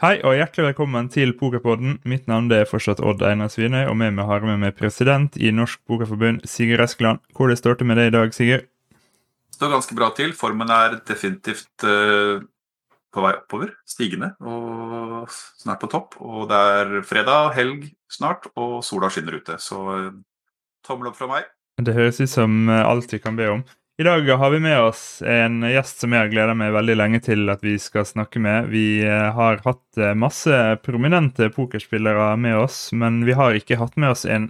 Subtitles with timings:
[0.00, 1.98] Hei og hjertelig velkommen til Pokerpodden.
[2.08, 5.50] Mitt navn er fortsatt Odd Einar Svinøy, og med meg har vi med president i
[5.52, 7.20] Norsk Pokerforbund, Sigurd Eskeland.
[7.36, 8.64] Hvor det står til med deg i dag, Sigurd?
[8.64, 10.32] Det står ganske bra til.
[10.32, 12.40] Formen er definitivt uh,
[13.12, 13.74] på vei oppover.
[13.84, 15.28] Stigende og
[15.60, 16.16] snart på topp.
[16.24, 19.60] Og det er fredag, helg snart, og sola skinner ute.
[19.60, 20.14] Så uh,
[20.80, 21.52] tommel opp fra meg.
[21.76, 23.60] Det høres ut som eh, alt vi kan be om.
[24.00, 27.18] I dag har vi med oss en gjest som jeg har gleda meg veldig lenge
[27.20, 28.70] til at vi skal snakke med.
[28.72, 33.98] Vi eh, har hatt eh, masse prominente pokerspillere med oss, men vi har ikke hatt
[34.00, 34.46] med oss en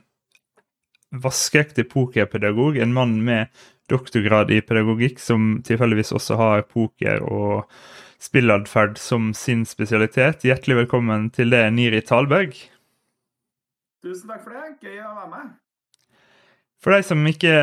[1.10, 2.78] vaskeekte pokerpedagog.
[2.78, 3.50] En mann med
[3.90, 7.66] doktorgrad i pedagogikk som tilfeldigvis også har poker og
[8.22, 10.46] spilladferd som sin spesialitet.
[10.46, 12.54] Hjertelig velkommen til det, Niri Talberg.
[14.06, 14.76] Tusen takk for det.
[14.78, 15.50] Gøy å være med.
[16.80, 17.54] For deg som ikke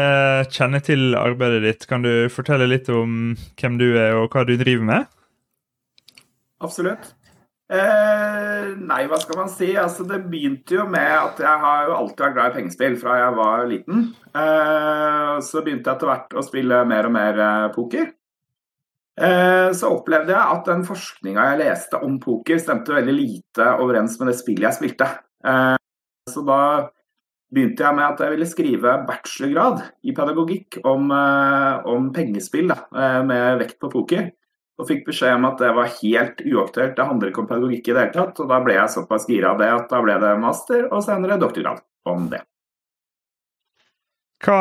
[0.53, 4.53] kjenner til arbeidet ditt, kan du fortelle litt om hvem du er og hva du
[4.59, 5.07] driver med?
[6.61, 7.13] Absolutt.
[7.67, 9.73] Eh, nei, hva skal man si?
[9.75, 13.17] Altså, det begynte jo med at jeg har jo alltid vært glad i pengespill fra
[13.19, 14.05] jeg var liten.
[14.31, 18.05] Eh, så begynte jeg etter hvert å spille mer og mer eh, poker.
[19.17, 24.15] Eh, så opplevde jeg at den forskninga jeg leste om poker, stemte veldig lite overens
[24.21, 25.09] med det spillet jeg spilte.
[25.41, 25.75] Eh,
[26.29, 26.61] så da
[27.53, 32.79] begynte jeg med at jeg ville skrive bachelorgrad i pedagogikk om, eh, om pengespill, da,
[32.95, 34.31] eh, med vekt på poker.
[34.77, 37.93] Og fikk beskjed om at det var helt uaktuelt, det handler ikke om pedagogikk i
[37.93, 38.39] det hele tatt.
[38.43, 41.39] Og da ble jeg såpass gira av det at da ble det master, og senere
[41.41, 42.43] doktorgrad om det.
[44.45, 44.59] Hva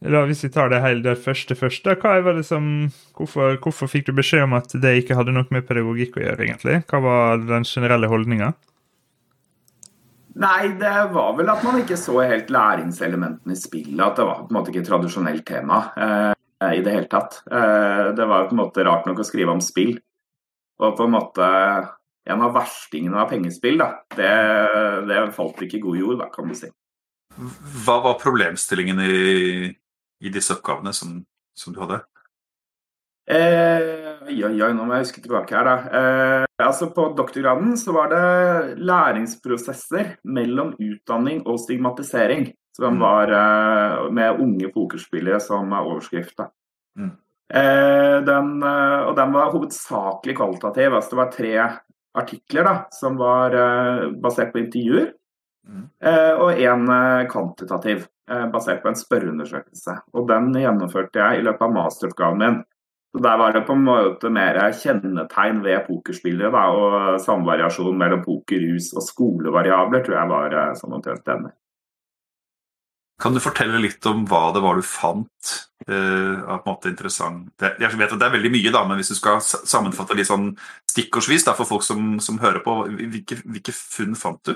[0.00, 3.90] da, Hvis vi tar det hele det første første, hva var det som, hvorfor, hvorfor
[3.90, 6.78] fikk du beskjed om at det ikke hadde noe med pedagogikk å gjøre, egentlig?
[6.88, 8.54] Hva var den generelle holdninga?
[10.38, 14.02] Nei, det var vel at man ikke så helt læringselementene i spillet.
[14.04, 17.40] At det var på en måte ikke et tradisjonelt tema eh, i det hele tatt.
[17.50, 19.96] Eh, det var på en måte rart nok å skrive om spill.
[20.80, 21.48] Og på en måte
[22.30, 24.30] en av verstingene av pengespill, da, det,
[25.08, 26.70] det falt ikke i god jord, da, kan du si.
[27.84, 29.70] Hva var problemstillingen i,
[30.20, 31.18] i disse oppgavene som,
[31.56, 32.02] som du hadde?
[33.30, 35.76] Eh, oi, oi, oi, nå må jeg huske tilbake her, da.
[35.98, 42.50] Eh, altså På doktorgraden så var det læringsprosesser mellom utdanning og stigmatisering.
[42.76, 43.02] Som mm.
[43.02, 46.36] var eh, med unge pokerspillere som overskrift.
[46.38, 46.46] da.
[46.98, 47.10] Mm.
[47.50, 50.94] Eh, den, eh, og den var hovedsakelig kvalitativ.
[50.94, 51.54] altså Det var tre
[52.20, 55.16] artikler da, som var eh, basert på intervjuer.
[55.70, 55.82] Mm.
[56.40, 56.88] og én
[57.30, 58.06] kvantitativ,
[58.50, 59.92] basert på en spørreundersøkelse.
[60.16, 62.56] Og Den gjennomførte jeg i løpet av masteroppgaven min.
[63.10, 66.52] Så Der var det på en måte mer kjennetegn ved pokerspillere.
[66.54, 71.50] Da, og samvariasjon mellom pokerhus og skolevariabler tror jeg var eh, sånn omtrent denne.
[73.20, 75.50] Kan du fortelle litt om hva det var du fant
[75.90, 78.96] uh, av på en måte interessant Jeg vet at det er veldig mye, da, men
[78.96, 80.54] hvis du skal sammenfatte litt sånn
[80.88, 84.54] stikkordsvis da, for folk som, som hører på, hvilke, hvilke funn fant du?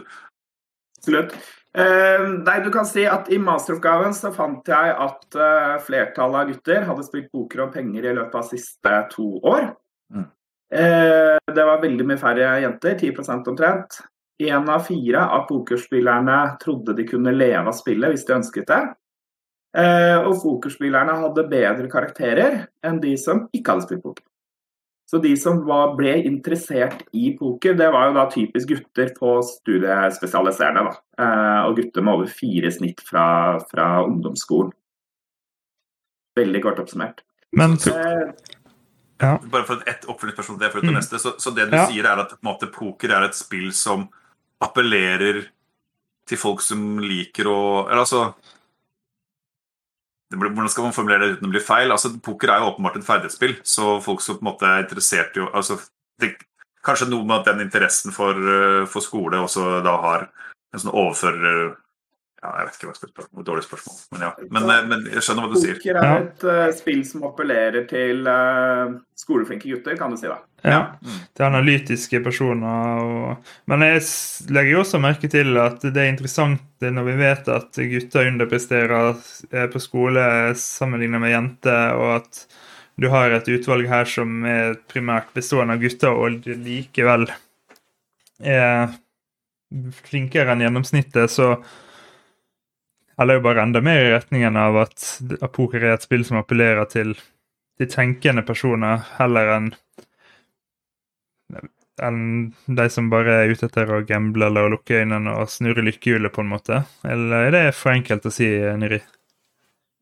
[0.96, 1.36] Absolutt.
[1.74, 6.50] Uh, nei, du kan si at I masteroppgaven så fant jeg at uh, flertallet av
[6.52, 9.72] gutter hadde spilt poker om penger i løpet av siste to år.
[10.14, 10.28] Mm.
[10.70, 13.98] Uh, det var veldig mye færre jenter, 10% omtrent.
[14.44, 18.84] Én av fire av pokerspillerne trodde de kunne leve av spillet hvis de ønsket det.
[19.74, 22.56] og pokerspillerne hadde bedre karakterer
[22.86, 24.26] enn de som ikke hadde spilt poker.
[25.10, 29.34] Så de som var, ble interessert i poker, det var jo da typisk gutter på
[29.44, 30.86] studiespesialiserende.
[30.88, 30.94] Da.
[31.20, 33.26] Eh, og gutter med over fire snitt fra,
[33.68, 34.72] fra ungdomsskolen.
[36.40, 37.20] Veldig kort oppsummert.
[37.54, 38.32] Men eh,
[39.22, 39.36] ja.
[39.52, 40.96] Bare for et oppfølgingsspørsmål til det, mm.
[40.96, 41.84] neste, så, så, det du ja.
[41.90, 44.08] sier, er at måte, poker er et spill som
[44.64, 45.44] appellerer
[46.24, 48.30] til folk som liker å Eller altså
[50.38, 51.92] hvordan skal man formulere det uten å bli feil?
[51.94, 55.38] Altså, Poker er jo åpenbart et ferdighetsspill, så folk som på en måte er interessert
[55.38, 55.78] i altså,
[56.22, 56.34] det,
[56.84, 60.26] Kanskje noe med at den interessen for, eh, for skole også da har
[60.74, 61.70] en sånn overfører
[62.44, 63.44] ja, jeg vet ikke hva jeg skal spørre om.
[63.46, 64.00] Dårlig spørsmål.
[64.12, 64.30] Men ja.
[64.52, 65.78] Men, eh, men, jeg skjønner hva du sier.
[65.78, 70.28] Poker er et uh, spill som appellerer til uh, skoleflinke gutter, kan du si.
[70.28, 70.36] da.
[70.64, 71.22] Ja, mm.
[71.36, 73.00] til analytiske personer.
[73.04, 73.54] Og...
[73.70, 74.02] Men jeg
[74.52, 79.22] legger også merke til at det er interessant når vi vet at gutter underpresterer
[79.72, 80.24] på skole
[80.60, 82.42] sammenlignet med jenter, og at
[83.00, 87.24] du har et utvalg her som er primært bestående av gutter, og likevel
[88.44, 88.92] er
[90.04, 91.54] flinkere enn gjennomsnittet, så
[93.20, 95.06] eller jo bare enda mer i retningen av at,
[95.54, 97.14] poker er et spill som appellerer til,
[97.78, 99.72] de tenkende personer, heller enn
[102.02, 105.84] enn de som bare er ute etter å gamble eller å lukke øynene og snurre
[105.86, 106.80] lykkehjulet, på en måte?
[107.06, 108.48] Eller er det for enkelt å si,
[108.80, 108.98] Niri?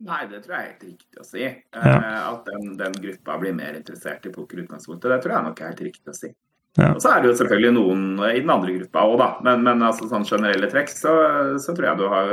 [0.02, 1.42] Nei, det tror jeg er helt riktig å si.
[1.44, 1.98] Ja.
[1.98, 5.10] Uh, at den, den, gruppa blir mer interessert i poker utgangspunktet.
[5.12, 6.32] Det tror jeg nok er helt riktig å si.
[6.80, 6.88] Ja.
[6.88, 9.28] Og så er det jo selvfølgelig noen i den andre gruppa òg, da.
[9.46, 11.12] Men, men altså, sånn generelle trekk, så,
[11.60, 12.32] så, tror jeg du har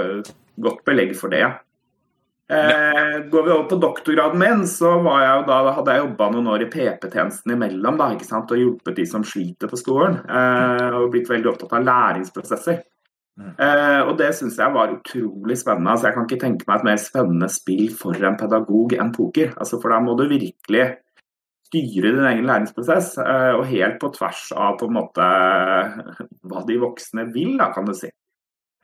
[0.64, 1.48] godt belegg for det.
[2.50, 6.64] Eh, går vi over på doktorgraden min, så jeg da, hadde jeg jobba noen år
[6.66, 8.08] i PP-tjenesten imellom da,
[8.40, 10.18] og hjulpet de som sliter på skolen.
[10.26, 12.80] Eh, og blitt veldig opptatt av læringsprosesser.
[13.40, 13.52] Mm.
[13.54, 15.94] Eh, og det syns jeg var utrolig spennende.
[15.94, 19.54] Altså, jeg kan ikke tenke meg et mer spennende spill for en pedagog enn poker.
[19.56, 20.88] Altså, for da må du virkelig
[21.70, 25.28] styre din egen læringsprosess, eh, og helt på tvers av på en måte
[26.50, 28.10] hva de voksne vil, da, kan du si.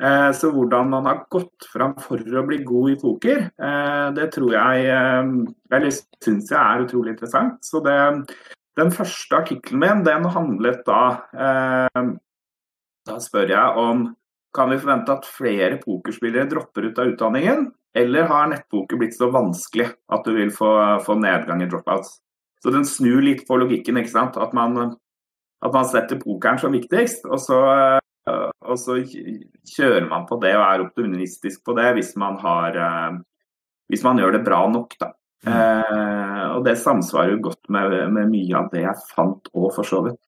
[0.03, 4.27] Eh, så hvordan man har gått fram for å bli god i poker, eh, det
[4.33, 4.89] tror jeg
[5.71, 5.93] Eller
[6.23, 7.63] syns jeg er utrolig interessant.
[7.63, 7.95] Så det,
[8.75, 11.19] den første artikkelen min, den handlet da
[13.05, 14.07] Da spør jeg om
[14.55, 17.65] kan vi forvente at flere pokerspillere dropper ut av utdanningen,
[17.95, 20.69] eller har nettpoker blitt så vanskelig at du vil få,
[21.03, 22.21] få nedgang i dropouts?
[22.63, 23.99] Så den snur litt på logikken.
[23.99, 24.39] ikke sant?
[24.41, 24.95] At man,
[25.61, 27.59] at man setter pokeren som viktigst, og så,
[28.65, 28.97] og så,
[29.75, 32.75] kjører man på det og er optimistisk på det hvis man, har,
[33.89, 34.93] hvis man gjør det bra nok.
[35.01, 35.13] da.
[35.45, 35.53] Mm.
[35.53, 39.87] Eh, og det samsvarer jo godt med, med, mye av det jeg fant òg, for
[39.87, 40.19] så vidt.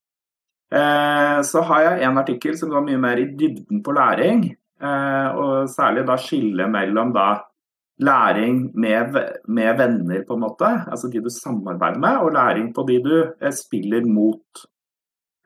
[0.74, 4.45] Eh, så har jeg en artikkel som går mye mer i dybden på læring,
[4.81, 7.30] eh, og særlig da skille mellom da
[8.04, 9.16] læring med,
[9.48, 13.16] med, venner, på en måte, altså de du samarbeider med, og læring på de du
[13.24, 14.68] eh, spiller mot.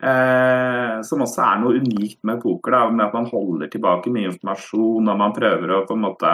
[0.02, 4.32] Eh, som også er noe unikt med poker, da, med at man holder tilbake mye
[4.32, 6.32] informasjon og man prøver å på en måte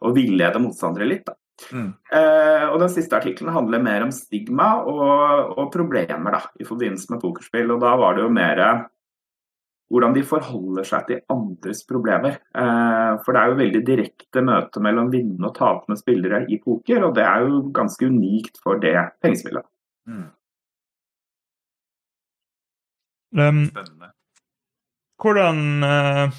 [0.00, 1.30] å villede motstandere litt.
[1.70, 1.90] Mm.
[2.16, 7.12] Eh, og Den siste artikkelen handler mer om stigma og, og problemer da, i forbindelse
[7.12, 7.76] med pokerspill.
[7.76, 8.64] og Da var det jo mer
[9.90, 12.38] hvordan de forholder seg til andres problemer.
[12.54, 17.06] Eh, for det er jo veldig direkte møte mellom vinnende og tapende spillere i poker,
[17.06, 19.66] og det er jo ganske unikt for det pengespillet.
[20.10, 20.28] Mm.
[23.36, 24.10] Um, Spennende.
[25.20, 26.38] Hvordan uh,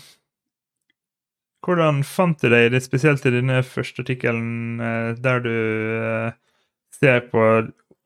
[1.62, 5.54] Hvordan fant du deg, det spesielt i denne første artikkelen, uh, der du
[6.02, 6.32] uh,
[6.98, 7.46] ser på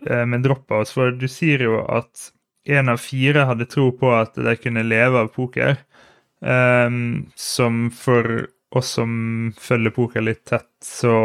[0.05, 0.91] med dropouts?
[0.93, 2.29] For du sier jo at
[2.67, 5.79] én av fire hadde tro på at de kunne leve av poker.
[6.45, 11.15] Um, som for oss som følger poker litt tett, så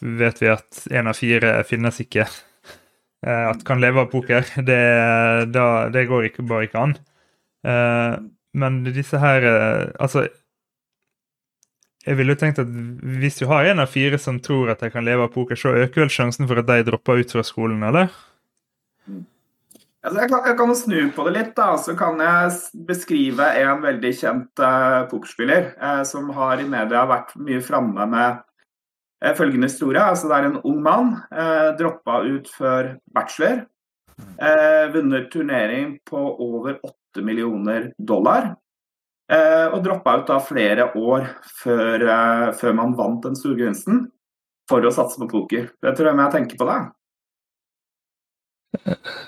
[0.00, 2.26] vet vi at én av fire finnes ikke.
[3.24, 4.46] Uh, at kan leve av poker.
[4.68, 4.80] Det,
[5.54, 6.96] da, det går ikke, bare ikke an.
[7.64, 8.20] Uh,
[8.54, 10.26] men disse her uh, Altså
[12.04, 14.90] jeg ville jo tenkt at Hvis du har en av fire som tror at de
[14.92, 17.82] kan leve av poker, så øker vel sjansen for at de dropper ut fra skolen,
[17.82, 18.12] eller?
[20.04, 21.52] Altså, jeg, kan, jeg kan snu på det litt.
[21.56, 27.06] da, Så kan jeg beskrive en veldig kjent uh, pokerspiller uh, som har i media
[27.08, 28.42] vært mye framme med
[29.38, 30.02] følgende historie.
[30.02, 31.14] Altså, det er en ung mann.
[31.32, 33.66] eh, droppa ut før bachelor.
[34.94, 38.54] vunnet turnering på over 8 millioner dollar.
[39.72, 41.26] og droppa ut da flere år
[41.62, 44.04] før, før man vant den store gevinsten
[44.68, 45.72] for å satse på poker.
[45.82, 46.78] Det tror jeg jeg tenker på det.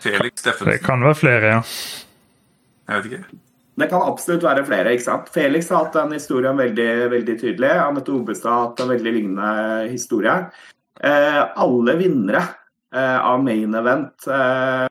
[0.05, 0.73] Felix Steffensen.
[0.73, 1.61] Det kan være flere, ja.
[2.87, 3.46] Jeg vet ikke.
[3.77, 4.95] Det kan absolutt være flere.
[4.97, 5.29] ikke sant?
[5.35, 7.73] Felix har hatt den historien veldig, veldig tydelig.
[7.77, 10.37] Anette Obestad har hatt en veldig lignende historie.
[11.01, 12.41] Eh, alle vinnere
[12.95, 14.87] eh, av main event eh,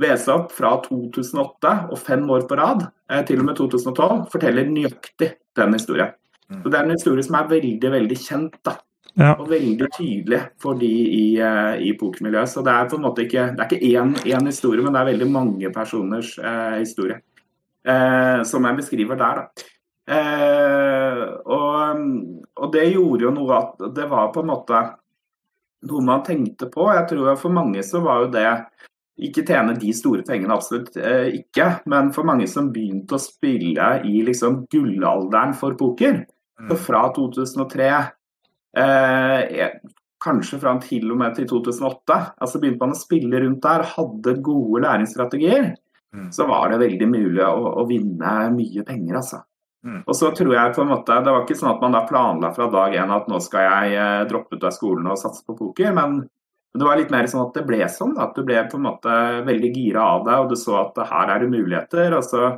[0.00, 5.34] VSOP fra 2008 og fem år på rad, eh, til og med 2012, forteller nøyaktig
[5.60, 6.16] den historien.
[6.48, 6.62] Mm.
[6.62, 8.58] Så Det er en historie som er veldig veldig kjent.
[8.64, 8.78] da.
[9.14, 9.36] Ja.
[9.38, 12.50] Og veldig tydelig for de i, uh, i pokermiljøet.
[12.50, 15.00] Så det er på en måte ikke det er ikke én, én historie, men det
[15.00, 17.20] er veldig mange personers eh, historie.
[17.84, 19.70] Uh, som jeg beskriver der, da.
[20.04, 22.00] Og,
[22.60, 24.80] og, det gjorde jo noe at det var på en måte
[25.88, 26.90] noe man tenkte på.
[26.92, 28.50] Jeg tror for mange så var jo det
[29.24, 31.70] ikke tjene de store pengene, absolutt ikke.
[31.88, 36.20] Men for mange som begynte å spille i liksom gullalderen for poker,
[36.60, 36.82] så mm.
[36.84, 37.88] fra 2003
[38.76, 39.70] Eh,
[40.24, 42.16] kanskje fra til og med til 2008.
[42.40, 45.74] altså Begynte man å spille rundt der, hadde gode læringsstrategier,
[46.14, 46.28] mm.
[46.34, 49.42] så var det veldig mulig å, å vinne mye penger, altså.
[49.84, 50.00] Mm.
[50.08, 52.48] Og så tror jeg på en måte, Det var ikke sånn at man da planla
[52.56, 55.58] fra dag én at nå skal jeg eh, droppe ut av skolen og satse på
[55.58, 56.22] poker, men
[56.74, 58.16] det var litt mer sånn at det ble sånn.
[58.18, 61.30] At du ble på en måte veldig gira av deg, og du så at her
[61.30, 62.16] er det muligheter.
[62.16, 62.48] Og så,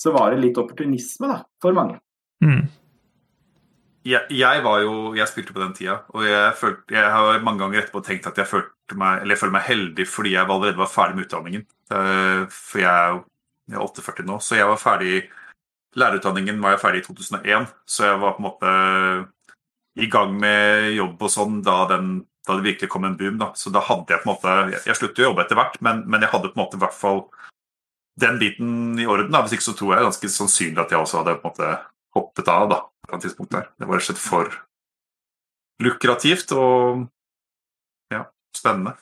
[0.00, 1.98] så var det litt opportunisme da, for mange.
[2.40, 2.62] Mm
[4.06, 7.64] jeg, jeg, var jo Jeg spilte på den tida, og jeg, følte, jeg har mange
[7.64, 10.80] ganger etterpå tenkt at jeg følte meg Eller jeg føler meg heldig fordi jeg allerede
[10.80, 11.64] var ferdig med utdanningen.
[11.90, 13.24] Eh, for jeg er jo
[13.82, 15.16] 48 nå, så jeg var ferdig
[15.96, 18.72] Lærerutdanningen var jeg ferdig i 2001, så jeg var på en måte
[19.96, 22.10] i gang med jobb og sånn da, den,
[22.44, 23.38] da det virkelig kom en boom.
[23.40, 25.78] da, Så da hadde jeg på en måte Jeg, jeg sluttet å jobbe etter hvert,
[25.80, 27.24] men, men, jeg hadde på en måte i hvert fall
[28.20, 29.32] den biten i orden.
[29.32, 29.42] Da.
[29.44, 31.72] Hvis ikke så tror jeg ganske sannsynlig at jeg også hadde på en måte
[32.16, 32.68] hoppet av.
[32.70, 33.70] da, på et tidspunkt der.
[33.78, 34.52] Det var rett og slett for
[35.82, 37.06] lukrativt og
[38.12, 38.96] ja, spennende.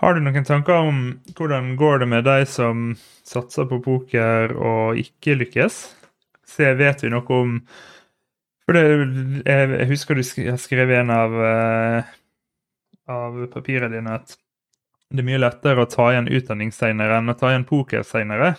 [0.00, 1.00] Har du noen tanker om
[1.36, 2.92] hvordan går det med de som
[3.24, 5.78] satser på poker og ikke lykkes?
[6.44, 7.58] Så vet vi noe om
[8.64, 12.12] For det, jeg husker du har skrevet en av, eh,
[13.12, 14.38] av papirene dine at
[15.12, 18.54] det er mye lettere å ta igjen utdanning senere enn å ta igjen poker senere.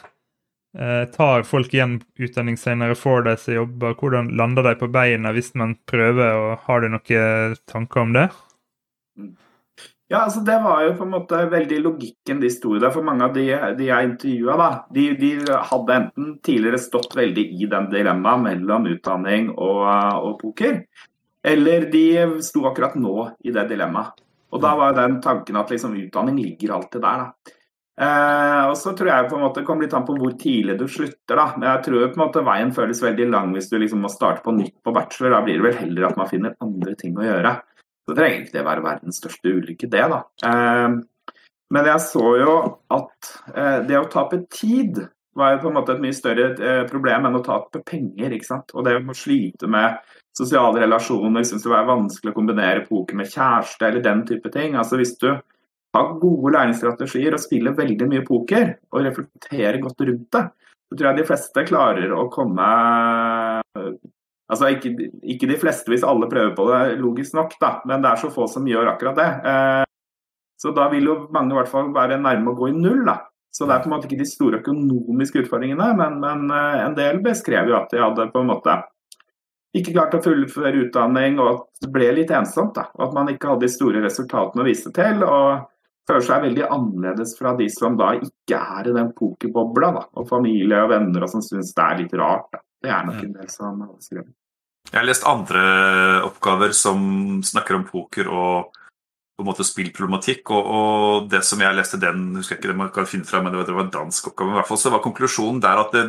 [0.75, 3.95] Eh, tar folk igjen utdanning senere, får de seg jobber?
[3.95, 6.35] Hvordan lander de på beina hvis man prøver?
[6.35, 8.27] og Har du noen tanker om det?
[10.11, 12.91] Ja, altså Det var jo på en måte veldig logikken de sto i der.
[12.93, 13.47] For mange av de,
[13.79, 15.31] de jeg intervjua, de, de,
[15.71, 20.83] hadde enten tidligere stått veldig i den dilemmaet mellom utdanning og, og, poker,
[21.45, 22.05] eller de
[22.43, 24.21] sto akkurat nå i det dilemmaet.
[24.53, 27.23] Og da var jo den tanken at liksom, utdanning ligger alltid der.
[27.23, 27.55] da.
[27.95, 30.75] Eh, og så tror jeg på en måte det kommer litt an på hvor tidlig
[30.79, 31.35] du slutter.
[31.35, 31.47] da.
[31.55, 34.43] Men jeg tror på en måte veien føles veldig lang hvis du liksom må starte
[34.45, 35.37] på nytt på bachelor.
[35.37, 37.55] Da blir det vel heller at man finner andre ting å gjøre.
[38.05, 40.21] Så trenger ikke det være verdens største ulykke, det, da.
[40.45, 41.35] Eh,
[41.73, 42.55] men jeg så jo
[42.93, 45.01] at eh, det å tape tid
[45.35, 48.35] var jo på en måte et mye større eh, problem enn å tape penger.
[48.35, 48.75] ikke sant?
[48.75, 49.97] Og det å slite med
[50.35, 54.77] sosiale relasjoner, syns det var vanskelig å kombinere poker med kjæreste eller den type ting.
[54.79, 55.31] Altså Hvis du
[55.95, 60.43] har gode læringsstrategier og spille veldig mye poker og reflektere godt rundt det,
[60.85, 62.67] så tror jeg de fleste klarer å komme
[64.45, 64.91] Altså ikke,
[65.25, 68.29] ikke, de fleste hvis alle prøver på det, logisk nok, da, men det er så
[68.29, 69.29] få som gjør akkurat det.
[69.49, 69.85] Eh,
[70.61, 73.01] så da vil jo mange i hvert fall være nærme å gå i null.
[73.07, 73.23] da.
[73.49, 76.97] Så det er på en måte ikke de store økonomiske utfordringene, men, men eh, en
[76.97, 78.77] del beskrev jo at de hadde på en måte
[79.75, 82.77] ikke klart å fullføre utdanning, og at det ble litt ensomt.
[82.77, 85.25] da, og At man ikke hadde de store resultatene å vise til.
[85.25, 85.65] og
[86.07, 89.91] føler seg veldig annerledes fra de som da ikke er i den pokerbobla.
[89.99, 92.49] da, Og familie og venner og som syns det er litt rart.
[92.53, 92.61] da.
[92.85, 94.33] Det er nok en del som har skrevet.
[94.91, 95.61] Jeg har lest andre
[96.27, 98.75] oppgaver som snakker om poker og
[99.35, 100.51] på en måte spillproblematikk.
[100.53, 103.41] Og, og, det som jeg leste den, husker jeg ikke det man kan finne fra,
[103.41, 104.53] men det var, det dansk oppgave.
[104.53, 106.05] i hvert fall så var Konklusjonen der at det,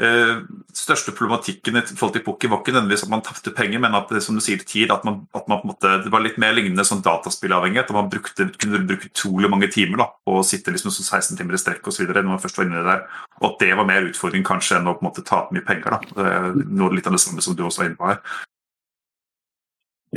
[0.00, 0.40] eh,
[0.76, 4.12] største problematikken i forhold til poker var ikke nødvendigvis at man tapte penger, men at
[4.24, 6.56] som du sier, tid, at, man, at man på en måte, det var litt mer
[6.56, 7.90] lignende sånn dataspillavhengighet.
[7.90, 11.62] at Man brukte, kunne bruke utrolig mange timer da, å sitte liksom 16 timer i
[11.62, 12.08] strekk osv.
[12.10, 13.06] når man først var inne der.
[13.40, 15.96] Og at det var mer utfordring kanskje enn å på en måte tape mye penger.
[15.96, 16.02] da.
[16.20, 18.20] uh, noe litt av det samme som du også var inne på her.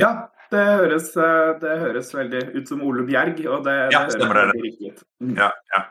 [0.00, 0.12] Ja,
[0.50, 1.10] det høres,
[1.62, 5.04] det høres veldig ut som Ole Bjerg, og det, ja, det høres riktig ut.
[5.22, 5.36] Mm.
[5.38, 5.84] Ja, ja.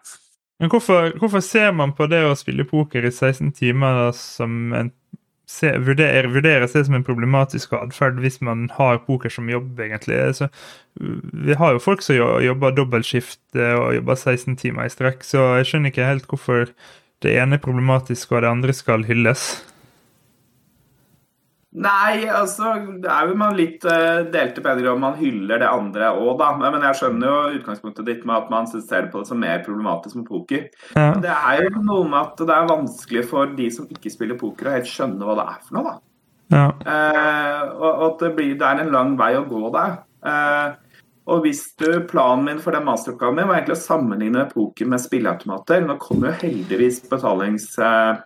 [0.59, 4.91] Men hvorfor, hvorfor, ser man på det å spille poker i 16 timer som en
[5.49, 10.19] se, vurderer, vurderes det som en problematisk atferd hvis man har poker som jobb, egentlig.
[10.37, 10.49] Så,
[10.99, 15.71] vi har jo folk som jobber dobbeltskift og jobber 16 timer i strekk, så jeg
[15.71, 16.69] skjønner ikke helt hvorfor
[17.23, 19.49] det ene er problematisk og det andre skal hylles.
[21.69, 26.09] Nei, altså det er jo man litt uh, delte meninger om man hyller det andre
[26.17, 26.49] òg, da.
[26.57, 30.17] Men jeg skjønner jo utgangspunktet ditt med at man ser på det som mer problematisk
[30.17, 30.65] med poker.
[30.95, 31.11] Ja.
[31.21, 34.71] Det er jo noe med at det er vanskelig for de som ikke spiller poker,
[34.71, 35.95] å helt skjønne hva det er for noe, da.
[36.49, 36.67] Ja.
[36.81, 39.99] Uh, og, at det, blir, det, er en lang vei å gå der.
[40.25, 44.89] Uh, og hvis du, Planen min for den masteroppgaven min var egentlig å sammenligne poker
[44.89, 45.83] med spilleautomater.
[45.85, 48.23] Nå kommer jo heldigvis betalings Eh,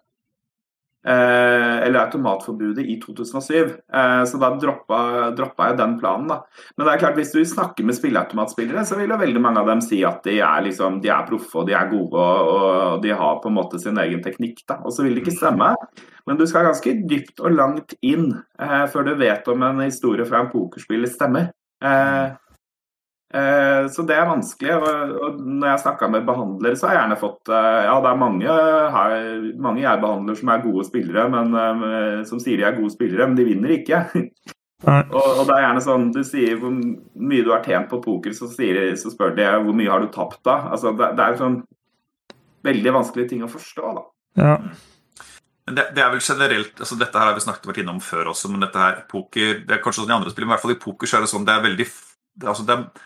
[1.09, 3.73] eller automatforbudet i 2007.
[3.93, 4.99] Eh, så da droppa,
[5.35, 6.29] droppa, jeg den planen.
[6.31, 6.39] da.
[6.77, 9.71] Men det er klart, hvis du snakker med spilleautomatspillere, så vil jo veldig mange av
[9.71, 13.11] dem si at de er, liksom, er proffe og de er gode og, og, de
[13.11, 14.63] har på en måte sin egen teknikk.
[14.69, 14.79] da.
[14.83, 15.73] Og så vil det ikke stemme.
[16.27, 20.25] Men du skal ganske dypt og langt inn eh, før du vet om en historie
[20.27, 21.51] fra en pokerspiller stemmer.
[21.83, 22.31] Eh, Eh,
[23.33, 24.73] så det er vanskelig.
[24.77, 28.19] Og når jeg snakka med behandlere, så har jeg gjerne fått eh, Ja, det er
[28.21, 28.57] mange,
[28.95, 29.15] her,
[29.57, 33.27] mange jeg behandler som er gode spillere, men eh, som sier de er gode spillere,
[33.29, 34.03] men de vinner ikke.
[34.85, 38.35] og, og, det er gjerne sånn Du sier hvor mye du har tjent på poker,
[38.37, 40.59] så, sier, så spør de hvor mye har du tapt da.
[40.75, 41.61] Altså, det, det er sånn
[42.63, 44.03] veldig vanskelige ting å forstå, da.
[44.39, 44.57] Ja.
[45.63, 48.49] Det, det, er vel generelt, altså Dette her har vi snakket vært innom før også,
[48.51, 50.73] men dette her poker Det er kanskje sånn i andre spill, men i hvert fall
[50.73, 53.05] i poker så er det sånn det er veldig det, altså det er,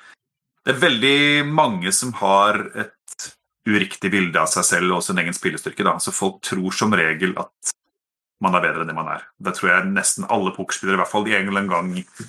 [0.67, 3.27] det er veldig mange som har et
[3.67, 5.85] uriktig bilde av seg selv og sin egen spillestyrke.
[5.87, 5.93] Da.
[6.03, 7.71] Så folk tror som regel at
[8.43, 9.23] man er bedre enn det man er.
[9.39, 12.27] Det tror jeg nesten alle pokerspillere, i hvert fall en eller annen gang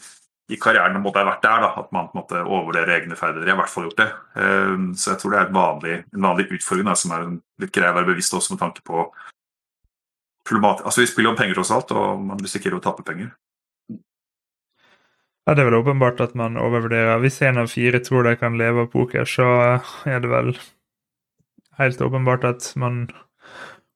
[0.49, 3.51] i karrieren måtte ha vært der, da, at man måtte overvurdere egne ferdigheter.
[3.51, 4.07] Jeg har i hvert fall gjort det.
[4.41, 7.27] Ehm, så jeg tror det er vanlig, en vanlig utfordring da, som er
[7.61, 9.09] litt grei å være bevisst også med tanke på
[10.49, 13.35] Altså, Vi spiller om penger tross alt, og man risikerer å tape penger.
[15.49, 17.23] Ja, Det er vel åpenbart at man overvurderer.
[17.23, 20.51] Hvis en av fire tror de kan leve av poker, så er det vel
[21.79, 23.07] helt åpenbart at man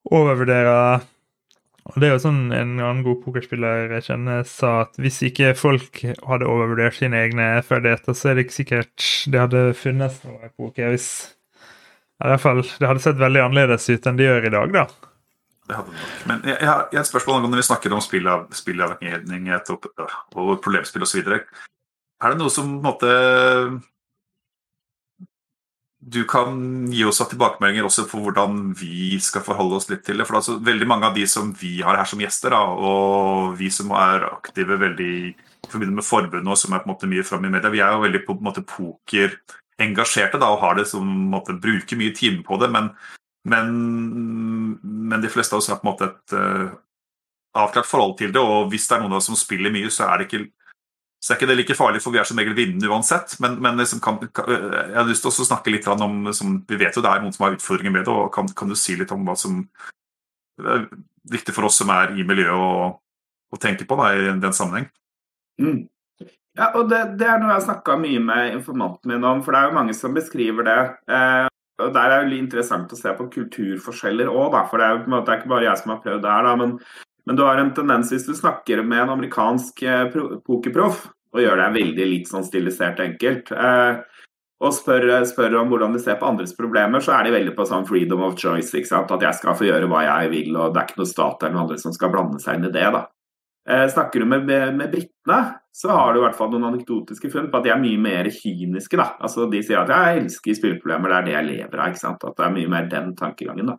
[0.08, 1.02] overvurderer
[1.82, 5.52] og det er jo sånn En annen god pokerspiller jeg kjenner sa at hvis ikke
[5.58, 10.52] folk hadde overvurdert sine egne ferdigheter, så er det ikke sikkert det hadde funnes noe
[10.56, 11.08] poker hvis
[12.22, 15.11] i hvert fall, Det hadde sett veldig annerledes ut enn det gjør i dag, da.
[15.72, 16.10] Det hadde nok.
[16.28, 19.88] Men jeg, jeg har et spørsmål når vi snakker om spillavhengighet og,
[20.36, 21.32] og problemspill osv.
[21.32, 23.16] Er det noe som på en måte
[26.02, 26.56] du kan
[26.90, 30.26] gi oss tilbakemeldinger også på hvordan vi skal forholde oss litt til det.
[30.26, 33.70] For altså, veldig mange av de som vi har her som gjester, da, og vi
[33.70, 37.26] som er aktive veldig i forbindelse med forbundet og som er på en måte mye
[37.26, 40.88] framme i media, vi er jo veldig på en måte pokerengasjerte da, og har det
[40.90, 42.72] som en måte, bruker mye timer på det.
[42.74, 42.90] Men,
[43.48, 43.70] men,
[44.82, 46.74] men, de fleste av oss har på en måte et uh,
[47.58, 48.42] avklart forhold til det.
[48.42, 50.44] Og hvis det er noen av oss som spiller mye, så er det ikke
[51.30, 53.36] er ikke det like farlig, for vi er som regel vinnende uansett.
[53.42, 56.78] Men, men liksom kan, kan, jeg har lyst til å snakke litt om som, Vi
[56.80, 58.14] vet jo det er noen som har utfordringer med det.
[58.14, 59.62] og Kan, kan du si litt om hva som
[60.58, 60.88] er
[61.30, 62.98] viktig for oss som er i miljøet, å,
[63.54, 64.90] å tenke på da, i den sammenheng?
[65.62, 65.86] Mm.
[66.58, 69.54] Ja, og det, det, er noe jeg har snakka mye med informanten min om, for
[69.54, 70.80] det er jo mange som beskriver det.
[71.08, 71.61] Eh, og
[71.94, 75.38] Der er det interessant å se på kulturforskjeller òg, for det er på en måte
[75.38, 76.46] ikke bare jeg som har prøvd det her.
[76.48, 76.76] da, men
[77.24, 81.60] men du har en tendens, hvis du snakker med en amerikansk eh, pokerproff, og gjør
[81.62, 84.02] deg veldig litt sånn stilisert enkelt, eh,
[84.62, 87.66] og spør, spør, om hvordan de ser på andres problemer, så er de veldig på
[87.66, 88.70] sånn freedom of choice.
[88.94, 91.56] At jeg skal få gjøre hva jeg vil, og det er ikke noe stat eller
[91.56, 92.84] noen andre som skal blande seg inn i det.
[92.94, 93.06] da.
[93.70, 95.40] Eh, snakker du med, med, britene,
[95.72, 98.30] så har du i hvert fall noen anekdotiske funn på at de er mye mer
[98.34, 98.98] kyniske.
[98.98, 99.12] da.
[99.22, 101.92] Altså De sier at 'jeg elsker spilleproblemer, det er det jeg lever av'.
[101.92, 102.24] ikke sant?
[102.24, 103.66] At det er mye mer den tankegangen.
[103.66, 103.76] da.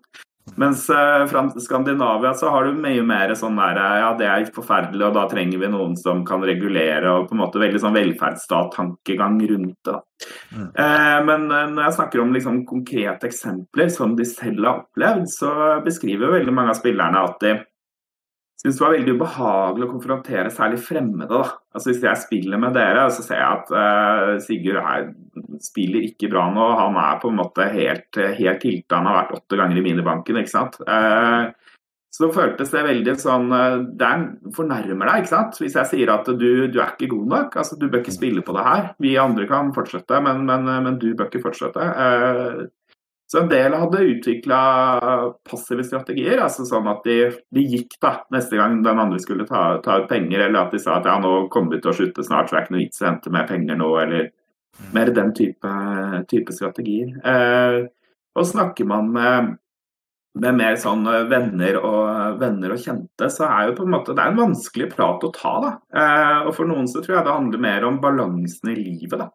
[0.56, 4.50] Mens uh, fra Skandinavia så har du mye mer sånn der eh, Ja, det er
[4.54, 7.96] forferdelig, og da trenger vi noen som kan regulere, og på en måte veldig sånn
[7.96, 9.96] velferdsstat-tankegang rundt det.
[10.52, 10.67] Mm.
[10.76, 15.30] Uh, men uh, når jeg snakker om liksom konkrete eksempler som de selv har opplevd,
[15.32, 15.54] så
[15.86, 17.56] beskriver veldig mange av spillerne at de
[18.63, 21.28] syns det var veldig ubehagelig å konfrontere særlig fremmede.
[21.32, 21.58] da.
[21.76, 25.10] Altså Hvis jeg spiller med dere, så ser jeg at uh, Sigurd her
[25.63, 26.69] spiller ikke bra nå.
[26.80, 29.02] Han er på en måte helt, helt tilta.
[29.02, 30.80] Han har vært åtte ganger i minibanken, ikke sant.
[30.88, 31.52] Uh,
[32.13, 34.12] så føltes det veldig sånn uh, Det
[34.56, 35.60] fornærmer deg, ikke sant.
[35.60, 37.60] Hvis jeg sier at du, du, er ikke god nok.
[37.60, 38.93] altså Du bør ikke spille på det her.
[39.04, 41.84] Vi andre kan fortsette, men, men, men du bør ikke fortsette.
[41.84, 42.63] Uh,
[43.34, 44.58] så en del hadde utvikla
[45.50, 47.15] passive strategier, altså sånn at de,
[47.50, 50.82] de, gikk da neste gang den andre skulle ta, ta, ut penger, eller at de
[50.84, 52.84] sa at ja, nå kommer vi til å slutte snart, så det er ikke noe
[52.84, 54.30] vits å hente mer penger nå, eller
[54.93, 55.74] mer den type,
[56.30, 57.10] type strategier.
[57.26, 57.80] Eh,
[58.38, 59.52] og snakker man med,
[60.38, 61.02] med mer sånn
[61.34, 64.93] venner og, venner og, kjente, så er jo på en måte det er en vanskelig
[64.93, 65.56] prat å ta.
[65.65, 65.78] da.
[65.89, 69.26] Eh, og for noen så tror jeg det handler mer om balansen i livet.
[69.26, 69.34] da.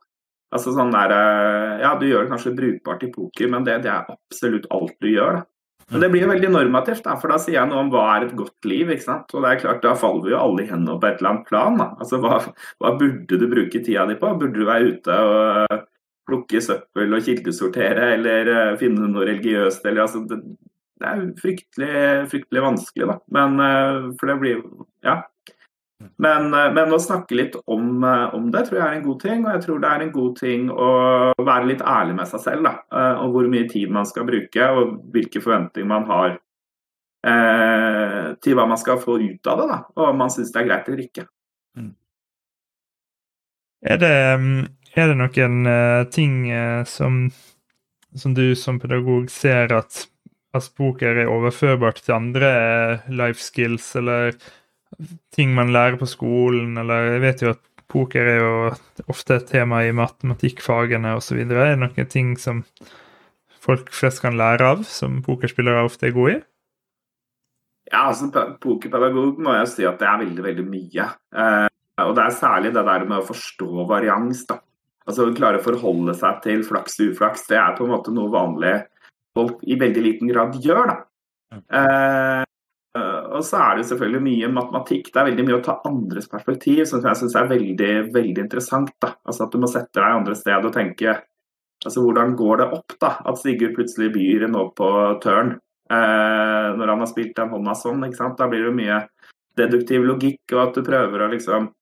[0.55, 3.93] Altså sånn der, eh, Ja, du gjør det kanskje brukbart i poker, men det, det
[3.93, 5.41] er absolutt alt du gjør.
[5.41, 5.47] da.
[5.91, 8.27] Men det blir jo veldig normativt, da, for da sier jeg noe om hva er
[8.27, 8.91] et godt liv.
[8.93, 9.31] ikke sant?
[9.33, 11.79] Og det er klart, Da faller vi jo alle igjennom på et eller annet plan.
[11.81, 11.87] da.
[11.97, 12.41] Altså, hva,
[12.81, 14.35] hva, burde du bruke tida di på?
[14.41, 15.87] Burde du være ute og eh,
[16.29, 19.87] plukke søppel og kildesortere, eller uh, finne noe religiøst?
[19.89, 20.43] eller altså, det,
[21.01, 21.95] det er fryktelig,
[22.29, 23.17] fryktelig vanskelig, da.
[23.33, 24.63] Men uh, for det blir
[25.07, 25.23] Ja.
[25.99, 29.23] Men, eh, men, å snakke litt om, eh, om, det tror jeg er en god
[29.23, 29.45] ting.
[29.45, 30.91] Og jeg tror det er en god ting å
[31.37, 32.69] være litt ærlig med seg selv.
[32.69, 36.37] Da, eh, og hvor mye tid man skal bruke, og hvilke forventninger man har
[37.27, 39.69] eh, til hva man skal få ut av det.
[39.73, 41.27] Da, og om man syns det er greit eller ikke.
[41.79, 41.95] Mm.
[43.89, 44.15] Er det,
[44.99, 45.59] er det noen
[46.11, 46.39] ting
[46.91, 47.19] som,
[48.11, 50.01] som, du som pedagog ser at,
[50.55, 52.51] at poker er overførbart til andre
[53.07, 54.35] life skills, eller
[55.35, 58.53] ting man lærer på skolen, eller jeg vet jo at poker er jo
[59.09, 61.41] ofte et tema i matematikkfagene osv.
[61.45, 62.63] Er det noen ting som
[63.65, 66.41] folk flest kan lære av, som pokerspillere ofte er gode i?
[67.89, 68.29] Ja, altså
[68.61, 71.07] Pokerpedagog må jeg si at det er veldig, veldig mye.
[71.41, 71.69] Eh,
[72.05, 74.45] og det er særlig det der med å forstå varians.
[74.51, 74.59] da.
[75.09, 77.47] Altså Klare å forholde seg til flaks og uflaks.
[77.49, 78.75] Det er på en måte noe vanlig
[79.37, 80.93] folk i veldig liten grad gjør.
[80.93, 80.99] da.
[81.73, 82.45] Eh, Eh,
[82.97, 85.11] og så er det jo selvfølgelig mye matematikk.
[85.13, 88.95] Det er veldig mye å ta andres perspektiv som jeg syns er veldig veldig interessant.
[89.03, 89.13] Da.
[89.29, 91.15] Altså At du må sette deg andre sted og tenke
[91.85, 94.89] altså hvordan går det opp da, at Sigurd plutselig byr nå på
[95.23, 98.03] tørn eh, når han har spilt den hånda sånn.
[98.07, 98.39] ikke sant?
[98.41, 98.99] Da blir det jo mye
[99.59, 101.73] deduktiv logikk, og at du prøver å liksom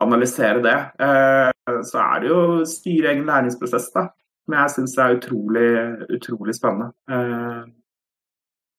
[0.00, 0.78] analysere det.
[1.04, 4.08] Eh, så er det jo å styre egen læringsprosess, da.
[4.44, 5.70] Som jeg syns er utrolig,
[6.16, 6.92] utrolig spennende.
[7.12, 7.64] Eh,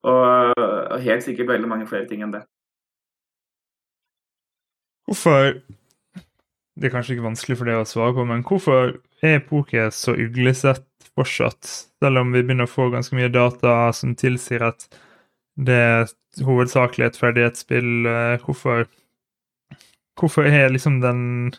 [0.07, 2.45] og helt sikkert veldig mange flere ting enn det.
[5.05, 5.61] Hvorfor
[6.79, 10.15] Det er kanskje ikke vanskelig for deg å svare på, men hvorfor er poker så
[10.15, 10.87] uglesett
[11.17, 11.67] fortsatt.
[12.01, 14.87] Selv om vi begynner å få ganske mye data som tilsier at
[15.59, 16.13] det er
[16.47, 17.91] hovedsakelig et ferdighetsspill.
[18.07, 18.87] Eh, hvorfor,
[20.19, 21.51] hvorfor er liksom den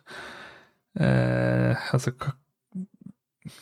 [0.99, 2.15] eh, Altså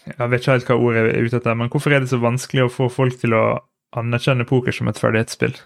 [0.07, 2.67] Jeg vet ikke helt hva ordet er ute etter, men hvorfor er det så vanskelig
[2.67, 3.45] å få folk til å
[3.97, 5.57] anerkjenne poker som et ferdighetsspill?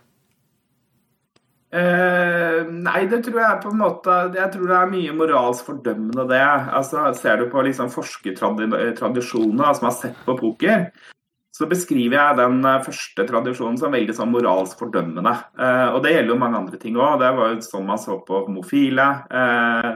[1.75, 6.25] Uh, nei, det tror jeg på en måte Jeg tror det er mye moralsk fordømmende
[6.31, 6.45] det.
[6.79, 10.87] Altså, Ser du på liksom forskertradisjoner som har sett på poker,
[11.55, 15.35] så beskriver jeg den eh, første tradisjonen som veldig sånn moralsk fordømmende.
[15.55, 17.21] Eh, og det gjelder jo mange andre ting òg.
[17.23, 19.07] Det var jo sånn man så på homofile.
[19.31, 19.91] Eh,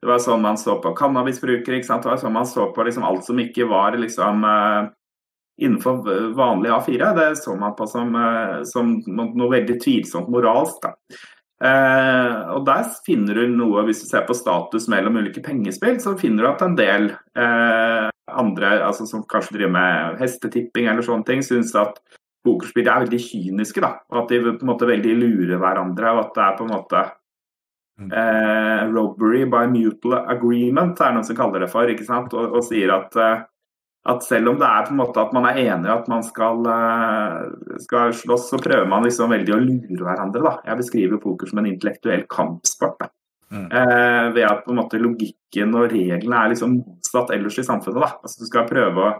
[0.00, 1.82] det var sånn man så på cannabisbrukere.
[1.82, 4.86] Det var sånn man så på liksom alt som ikke var liksom eh,
[5.60, 7.10] innenfor vanlig A4.
[7.16, 10.82] Det så man på som, eh, som noe veldig tvilsomt moralsk.
[10.82, 10.94] Da.
[11.60, 16.16] Eh, og der finner du noe, hvis du ser på status mellom ulike pengespill, så
[16.18, 21.26] finner du at en del eh, andre altså som kanskje driver med hestetipping eller sånne
[21.28, 22.00] ting, syns at
[22.46, 23.82] pokerspill er veldig kyniske.
[23.84, 26.14] da, og At de på en måte veldig lurer hverandre.
[26.14, 27.04] og at det er på en måte
[28.00, 28.10] mm.
[28.22, 31.84] eh, robbery by mutual agreement, er noen som kaller det for.
[31.84, 33.44] ikke sant, Og, og sier at eh,
[34.08, 36.62] at selv om det er på en måte at man er enig at man skal,
[36.72, 40.42] eh, skal, slåss, så prøver man liksom veldig å lure hverandre.
[40.46, 40.52] da.
[40.64, 43.10] Jeg beskriver poker som en intellektuell kampsport.
[43.50, 43.66] Mm.
[43.66, 48.00] Eh, ved at på en måte logikken og reglene er liksom motsatt ellers i samfunnet.
[48.00, 48.12] da.
[48.22, 49.18] Altså Du skal prøve å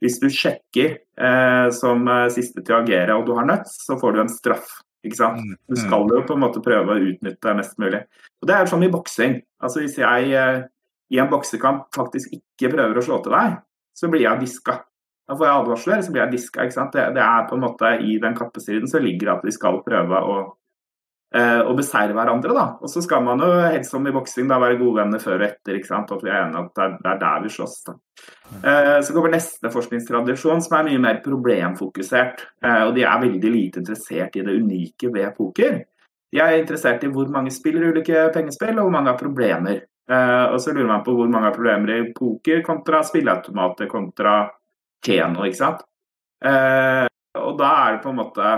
[0.00, 3.98] Hvis du sjekker eh, som eh, siste til å agere og du har nuts, så
[4.00, 4.80] får du en straff.
[5.04, 5.42] ikke sant?
[5.44, 5.58] Mm.
[5.68, 8.00] Du skal jo på en måte prøve å utnytte mest mulig.
[8.40, 9.42] Og Det er jo sånn i boksing.
[9.60, 10.62] Altså Hvis jeg eh,
[11.10, 13.58] i en boksekamp faktisk ikke prøver å slå til deg,
[13.96, 14.78] så blir jeg diska.
[15.30, 16.64] Da får jeg advarsler, så blir jeg diska.
[16.64, 16.96] ikke sant?
[16.96, 19.78] Det, det, er på en måte I den kappestriden så ligger det at vi skal
[19.84, 20.38] prøve å,
[21.38, 22.54] eh, beseire hverandre.
[22.56, 22.64] da.
[22.82, 25.78] Og så skal man jo helst som i boksing være gode venner før og etter.
[25.78, 26.10] ikke sant?
[26.10, 27.76] At vi er enige at det er der vi slåss.
[27.86, 27.94] da.
[28.64, 32.46] Eh, så kommer neste forskningstradisjon, som er mye mer problemfokusert.
[32.64, 35.84] Eh, og de er veldig lite interessert i det unike ved poker.
[36.32, 39.86] De er interessert i hvor mange spiller ulike pengespill, og hvor mange har problemer.
[40.10, 44.40] Uh, og så lurer man på hvor mange problemer i poker kontra spilleautomater kontra
[45.06, 45.84] keno, ikke sant.
[46.42, 47.06] Uh,
[47.38, 48.50] og da er det på en måte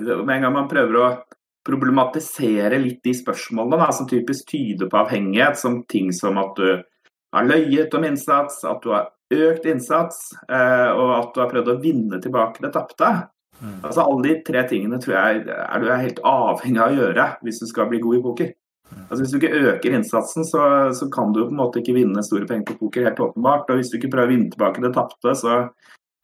[0.00, 1.08] Med en gang man prøver å
[1.64, 6.66] problematisere litt de spørsmålene da, som typisk tyder på avhengighet, som ting som at du
[7.34, 10.18] har løyet om innsats, at du har økt innsats,
[10.50, 13.12] uh, og at du har prøvd å vinne tilbake det tapte.
[13.60, 13.78] Mm.
[13.84, 17.30] Altså Alle de tre tingene tror jeg er du er helt avhengig av å gjøre
[17.46, 18.52] hvis du skal bli god i poker.
[19.08, 20.62] Altså Hvis du ikke øker innsatsen, så,
[20.96, 23.70] så, kan du på en måte ikke vinne store penger på poker, helt åpenbart.
[23.70, 25.60] Og hvis du ikke prøver å vinne tilbake det tapte, så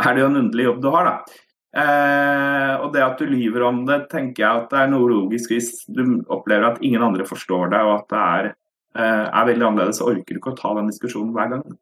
[0.01, 1.41] er det jo en underlig jobb du har, da.
[1.71, 5.53] Eh, og det at du lyver om det, tenker jeg at det er noe logisk
[5.55, 6.03] hvis du
[6.33, 8.51] opplever at ingen andre forstår deg, og at det er,
[8.99, 11.79] eh, er veldig annerledes, så orker du ikke å ta den diskusjonen hver gang.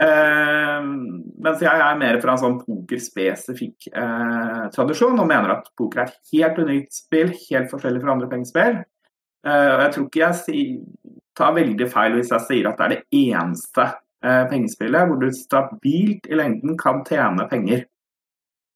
[0.00, 0.84] Eh,
[1.44, 6.12] mens jeg er mer fra en sånn pokerspesifikk eh, tradisjon og mener at poker er
[6.12, 8.80] et helt unikt spill, helt forskjellig fra andre pengespill.
[9.46, 10.64] Eh, jeg tror ikke jeg
[11.38, 15.30] tar veldig feil hvis jeg sier at det er det eneste eh, pengespillet hvor du
[15.32, 17.86] stabilt i lengden kan tjene penger.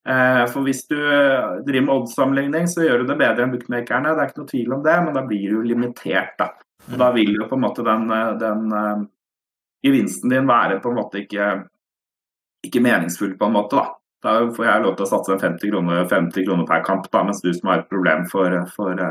[0.09, 4.13] Eh, for hvis du driver med oddssammenligning, så gjør du det bedre enn bookmakerne.
[4.13, 6.33] Det er ikke noe tvil om det, men da blir du limitert.
[6.41, 6.49] Da.
[6.91, 8.09] Og da vil jo på en måte den,
[8.41, 8.65] den
[9.85, 11.47] gevinsten din være på en måte ikke,
[12.65, 13.81] ikke meningsfull, på en måte.
[13.81, 13.93] da.
[14.25, 17.43] Da får jeg lov til å satse 50 kroner, 50 kroner per kamp, da, mens
[17.45, 19.01] du som har et problem for, for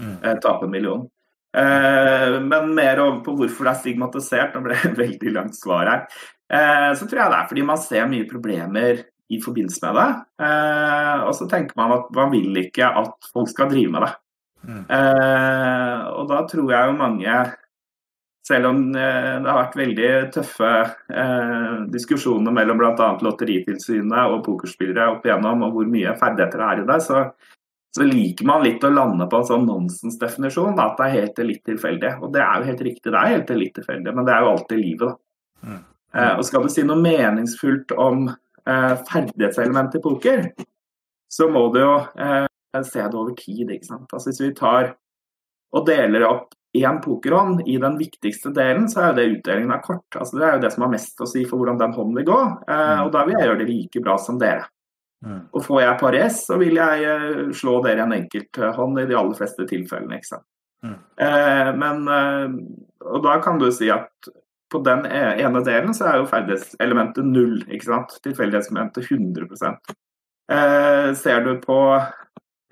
[0.00, 0.16] Mm.
[0.22, 1.06] Eh, tape en million.
[1.56, 5.90] Eh, men mer over på hvorfor det er stigmatisert, det ble et veldig langt svar
[5.90, 6.04] her.
[6.52, 10.48] Eh, så tror jeg det er fordi man ser mye problemer i forbindelse med det.
[11.24, 14.12] og så tenker man at man vil ikke at folk skal drive med det.
[14.62, 14.84] Mm.
[16.14, 17.32] og da tror jeg jo mange
[18.46, 20.70] selv om det har vært veldig tøffe
[21.14, 23.08] eh, diskusjoner mellom bl.a.
[23.22, 27.22] Lotteritilsynet og pokerspillere opp igjennom, og hvor mye ferdigheter det er i det, så
[27.92, 31.50] så liker man litt å lande på en sånn nonsensdefinisjon, at det er helt eller
[31.52, 32.12] litt tilfeldig.
[32.24, 34.44] Og det er jo helt riktig, det er helt eller litt tilfeldig, men det er
[34.44, 35.68] jo alltid livet, da.
[35.68, 35.82] Mm.
[36.12, 40.42] Eh, og skal du si noe meningsfullt om eh, ferdighetselementet i poker,
[41.32, 42.48] så må du jo eh,
[42.80, 44.08] se det over tid, ikke sant.
[44.08, 44.94] Altså hvis vi tar
[45.72, 49.82] og deler opp én pokerhånd i den viktigste delen, så er jo det utdelingen av
[49.84, 50.08] kort.
[50.16, 52.28] Altså Det er jo det som har mest å si for hvordan den hånden vil
[52.28, 52.40] gå.
[52.64, 53.02] Eh, mm.
[53.04, 54.68] og da vil jeg gjøre det like bra som dere.
[55.22, 55.42] Mm.
[55.54, 59.18] Og får jeg par S, så vil jeg eh, slå dere en enkelthånd i de
[59.18, 60.18] aller fleste tilfellene.
[60.18, 60.46] ikke sant?
[60.82, 60.96] Mm.
[61.26, 62.54] Eh, men eh,
[63.06, 64.10] Og da kan du si at
[64.72, 67.60] på den e-, ene delen så er jo ferdighetselementet null.
[67.68, 68.16] ikke sant?
[68.24, 69.46] Tilfeldighetselementet 100
[70.50, 71.78] eh, Ser du på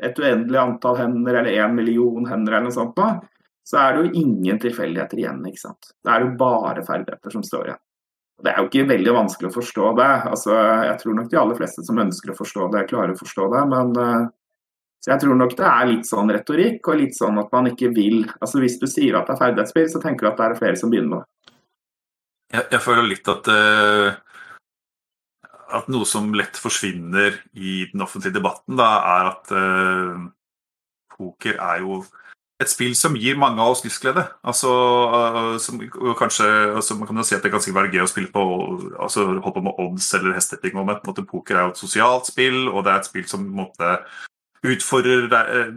[0.00, 3.18] et uendelig antall hender eller én million hender eller noe sånt, da,
[3.68, 5.42] så er det jo ingen tilfeldigheter igjen.
[5.46, 5.92] ikke sant?
[6.00, 7.82] Det er jo bare ferdigheter som står igjen.
[8.40, 10.11] Det er jo ikke veldig vanskelig å forstå det.
[10.33, 10.55] Altså,
[10.88, 13.64] jeg tror nok de aller fleste som ønsker å forstå det, klarer å forstå det.
[13.72, 14.31] Men
[15.00, 17.88] så jeg tror nok det er litt sånn retorikk og litt sånn at man ikke
[17.96, 20.59] vil Altså Hvis du sier at det er ferdighetsspill, så tenker du at det er
[20.59, 21.55] flere som begynner med det.
[22.50, 24.11] Jeg, jeg føler litt at uh,
[25.81, 30.26] at noe som lett forsvinner i den offentlige debatten, da, er at uh,
[31.14, 32.00] poker er jo
[32.61, 34.23] et spill som gir mange av oss livsglede.
[34.46, 34.70] Altså,
[35.11, 35.81] uh, som,
[36.18, 38.42] kanskje, altså, man kan jo si at det kan være gøy å spille på
[39.01, 40.77] altså, holde på med odds eller hestetting.
[40.77, 43.96] Men poker er jo et sosialt spill, og det er et spill som måte,
[44.61, 45.31] utfordrer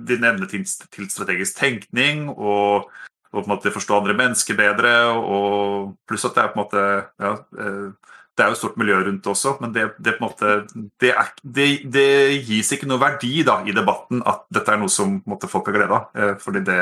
[0.03, 2.89] din evne til, til, strategisk tenkning og,
[3.31, 4.97] og på en måte forstå andre mennesker bedre.
[5.15, 6.83] Og, pluss at det er på en måte
[7.23, 10.63] ja, uh, det er jo et stort miljø rundt også, men det, det, måte,
[11.01, 12.05] det, er, det,
[12.47, 15.77] gis ikke noe verdi da, i debatten at dette er noe som måte, folk har
[15.77, 16.07] glede av.
[16.17, 16.79] Eh, fordi det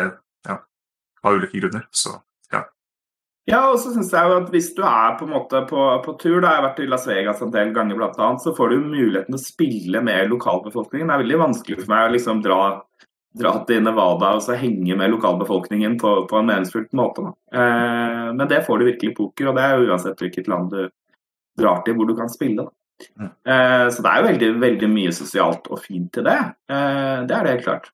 [0.48, 0.60] ja,
[1.26, 1.84] har ulike grunner.
[1.92, 2.14] Så,
[2.56, 2.64] ja.
[3.52, 6.16] ja, og så synes jeg jo at hvis du er på, en måte på, på
[6.22, 8.78] tur, da jeg har vært i Las Vegas en del ganger annet, så får du
[8.86, 11.12] muligheten å spille med lokalbefolkningen.
[11.12, 12.62] Det er veldig vanskelig for meg å liksom dra
[13.32, 17.30] dra til Nevada og så henge med lokalbefolkningen på, på en meningsfull måte.
[17.56, 20.90] Eh, men det får du virkelig poker, og det er jo uansett hvilket land du,
[21.62, 22.68] drar til hvor du kan spille.
[23.18, 23.30] Mm.
[23.30, 26.38] Eh, så det er jo veldig, veldig, mye sosialt og fint til det.
[26.70, 27.92] Eh, det er det helt klart.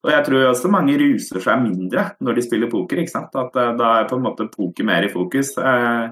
[0.00, 3.02] Og jeg tror også mange ruser seg mindre når de spiller poker.
[3.02, 3.36] ikke sant?
[3.36, 6.06] At eh, da er på en måte poker mer i fokus, eh,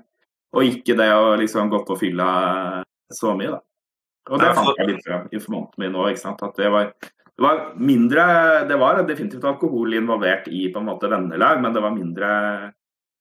[0.57, 2.29] og ikke det å liksom gå på fylla
[3.13, 3.63] så mye, da.
[4.29, 6.43] Og det fant jeg litt fra informanten min nå, ikke sant.
[6.45, 8.25] At det var, det var mindre
[8.69, 12.33] Det var definitivt alkohol involvert i på en måte vennelag, men det var mindre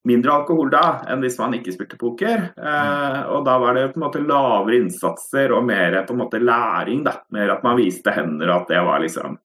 [0.08, 2.48] mindre alkohol da enn hvis man ikke spilte poker.
[2.56, 6.42] Eh, og da var det på en måte lavere innsatser og mer på en måte
[6.42, 7.04] læring.
[7.06, 9.38] da, Mer at man viste hender, og at det var liksom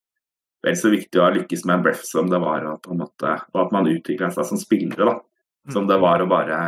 [0.62, 3.72] vel så viktig å lykkes med en breff som det var en måte, og at
[3.74, 5.04] man utvikla seg som spillere.
[5.04, 6.58] da, Som det var å bare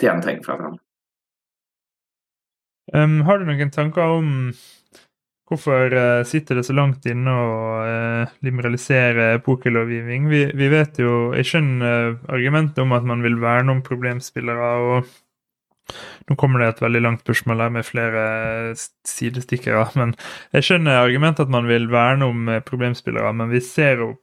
[0.00, 0.82] tjene penger fra hverandre.
[2.94, 4.28] Um, har du noen tanker om
[5.46, 7.50] Hvorfor uh, sitter det så langt inne å
[7.86, 10.26] uh, liberalisere pokerlovgivning?
[10.32, 14.72] Vi, vi, vet jo Jeg skjønner uh, argumentet om at man vil verne om problemspillere.
[14.82, 15.94] og
[16.26, 18.26] Nå kommer det et veldig langt spørsmål her med flere
[19.06, 19.86] sidestikkere.
[20.00, 20.16] men
[20.50, 24.14] Jeg skjønner argumentet at man vil verne om problemspillere, men vi ser jo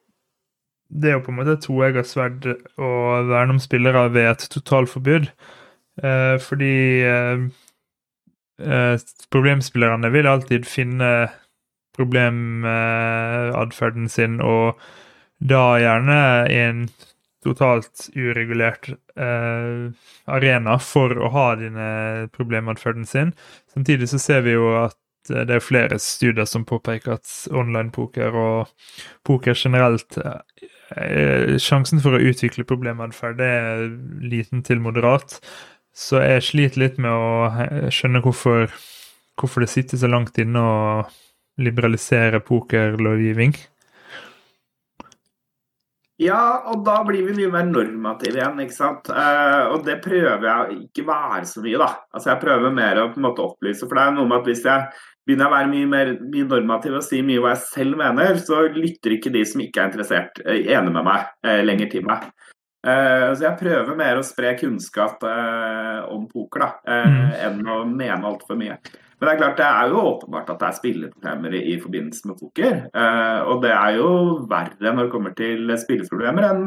[0.93, 2.43] det er jo på en måte et toegget sverd
[2.77, 2.89] å
[3.25, 5.25] verne om spillere ved et totalforbud.
[6.43, 7.47] fordi eh,
[9.33, 11.09] problemspillerne vil alltid finne
[11.97, 14.79] problematferden sin, og
[15.43, 16.89] da gjerne i en
[17.43, 18.87] totalt uregulert
[19.19, 19.91] eh,
[20.31, 23.33] arena for å ha denne problematferden sin.
[23.73, 24.97] Samtidig så ser vi jo at
[25.29, 28.67] det er flere studier som påpeker at online-poker og
[29.27, 30.39] poker generelt eh,
[31.63, 33.87] Sjansen for å utvikle problematferd er
[34.21, 35.39] liten til moderat.
[35.93, 38.71] Så jeg sliter litt med å skjønne hvorfor,
[39.37, 40.79] hvorfor det sitter så langt inne å
[41.61, 43.53] liberalisere pokerlovgivning.
[46.21, 49.09] Ja, og da blir vi mye mer normative igjen, ikke sant.
[49.09, 51.89] Eh, og det prøver jeg ikke være så mye, da.
[52.13, 53.87] Altså jeg prøver mer å på en måte opplyse.
[53.87, 54.85] For det er noe med at hvis jeg
[55.25, 58.61] begynner å være mye mer mye normativ og si mye hva jeg selv mener, så
[58.75, 62.29] lytter ikke de som ikke er interessert, eh, enig med meg, eh, lenger til meg.
[62.83, 67.31] Uh, så jeg prøver mer å spre kunnskap uh, om poker da, uh, mm.
[67.47, 68.75] enn å mene altfor mye.
[69.15, 72.41] Men det er klart det er jo åpenbart at det er spilleproblemer i, forbindelse med
[72.41, 72.73] poker.
[73.47, 74.09] og det er jo
[74.51, 76.65] verre når det kommer til spilleproblemer enn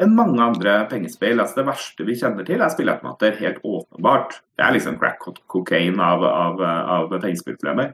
[0.00, 1.42] en mange andre pengespill.
[1.42, 3.36] Altså Det verste vi kjenner til, er spilleautomater.
[3.42, 4.38] Helt åpenbart.
[4.56, 7.92] Det er liksom crack cocaine av, av, av pengespillproblemer.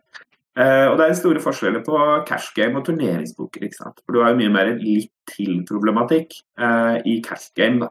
[0.57, 3.66] Uh, og det er store forskjeller på cash game og turneringspoker.
[3.66, 4.01] ikke sant?
[4.05, 7.85] For du har jo mye mer en litt til problematikk uh, i cash game.
[7.85, 7.90] da.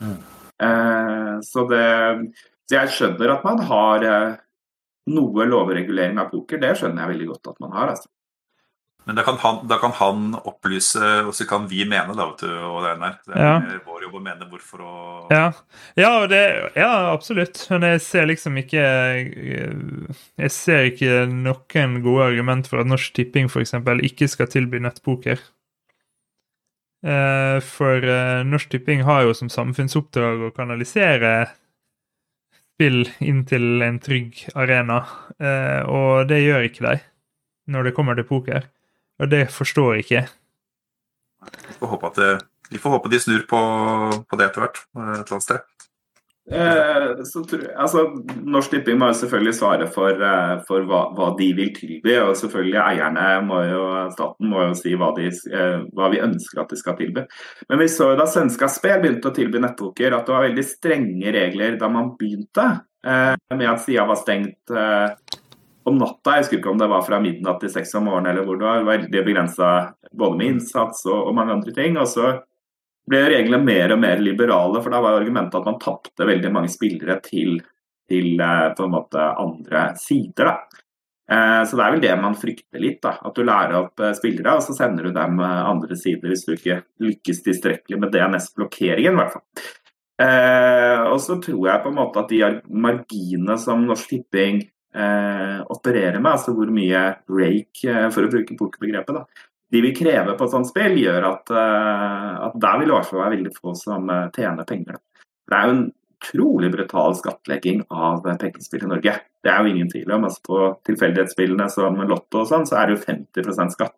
[0.00, 0.16] Mm.
[0.60, 1.84] Uh, så, det,
[2.68, 4.06] så jeg skjønner at man har
[5.10, 6.60] noe lovregulering av poker.
[6.62, 7.92] Det skjønner jeg veldig godt at man har.
[7.96, 8.08] altså.
[9.08, 12.42] Men da kan, han, da kan han opplyse, og så kan vi mene, da, vet
[12.44, 13.78] du, og det er, det er ja.
[13.86, 15.46] vår jobb å mene hvorfor og Ja,
[15.98, 16.42] ja, det,
[16.78, 17.62] ja absolutt.
[17.72, 23.48] Men jeg ser liksom ikke Jeg ser ikke noen gode argument for at Norsk Tipping
[23.50, 23.74] f.eks.
[24.10, 25.40] ikke skal tilby nettpoker.
[27.00, 31.32] Eh, for eh, Norsk Tipping har jo som samfunnsoppdrag å kanalisere
[32.80, 35.02] spill inn til en trygg arena,
[35.40, 37.00] eh, og det gjør ikke de
[37.70, 38.68] når det kommer til poker.
[39.20, 40.22] Og det forstår jeg ikke.
[41.68, 42.30] Vi får håpe, det,
[42.72, 43.60] vi får håpe de snur på,
[44.28, 45.68] på det etter hvert, et eller annet sted.
[46.50, 47.44] Eh, så,
[47.76, 48.02] altså,
[48.42, 52.16] Norsk Tipping må jo selvfølgelig svare for, eh, for hva, hva, de vil tilby.
[52.24, 53.84] og selvfølgelig Eierne må jo,
[54.16, 57.26] staten må jo si hva, de, eh, hva, vi ønsker at de skal tilby.
[57.70, 60.66] Men vi så jo da Svenska Spel begynte å tilby nettpoker, at det var veldig
[60.66, 62.70] strenge regler da man begynte.
[63.06, 65.29] Eh, med at sida var stengt eh,
[65.88, 66.36] om natta.
[66.36, 68.68] Jeg husker ikke om det var fra midnatt til seks om morgenen eller hvor det
[68.68, 68.86] var.
[68.88, 69.70] Veldig begrensa
[70.12, 71.98] både med innsats og, og, mange andre ting.
[72.00, 72.34] Og så
[73.10, 76.70] ble reglene mer og mer liberale, for da var argumentet at man tapte veldig mange
[76.72, 77.58] spillere til,
[78.10, 80.52] til eh, måte andre sider.
[80.52, 80.86] da.
[81.30, 83.00] Eh, så det er vel det man frykter litt.
[83.02, 86.46] da, At du lærer opp eh, spillere, og så sender du dem andre sider hvis
[86.46, 89.16] du ikke lykkes tilstrekkelig med DNS-blokkeringen.
[89.16, 89.46] i hvert fall.
[91.10, 94.58] Og så tror jeg på en måte at de marginene som Norsk Tipping
[94.94, 99.94] eh, opererer med, altså hvor mye rake, eh, for å bruke pokerbegrepet, da, de vil
[99.94, 103.20] kreve på et sånt spill, gjør at, uh, at der vil det i hvert fall
[103.20, 104.98] være veldig få som uh, tjener penger.
[105.46, 105.84] Det er jo en
[106.20, 109.12] utrolig brutal skattlegging av pengespill i Norge.
[109.40, 110.26] Det er jo ingen tvil om.
[110.26, 110.58] Altså, på
[110.90, 113.94] tilfeldighetsspillene som Lotto og sånn, så er det jo 50% skatt.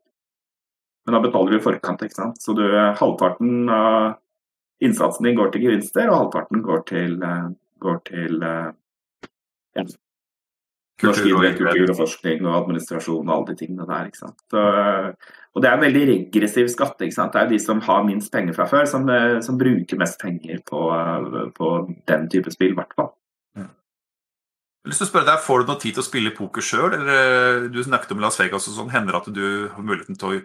[1.07, 2.45] Men da betaler du i forkant, ikke sant.
[2.45, 2.63] Så du,
[3.01, 7.17] halvparten av innsatsen din går til gevinster, og halvparten går til,
[7.83, 9.89] går til ja,
[11.03, 11.25] Norsk
[11.91, 14.11] og forskning og administrasjon og alle de tingene der.
[14.11, 14.37] ikke sant?
[14.53, 14.61] Så,
[15.53, 17.01] og det er en veldig regressiv skatt.
[17.03, 17.33] ikke sant?
[17.35, 20.21] Det er jo de som har minst penger fra før, som, eh, som bruker mest
[20.23, 20.85] penger på,
[21.57, 21.73] på,
[22.09, 23.13] den type spill, i hvert fall.
[23.57, 26.65] Jeg har lyst til å spørre deg, Får du noe tid til å spille poker
[26.67, 26.97] sjøl?
[26.99, 28.91] Eh, du snakket om Las Vegas og sånn.
[28.95, 30.41] Hender det at du har muligheten til å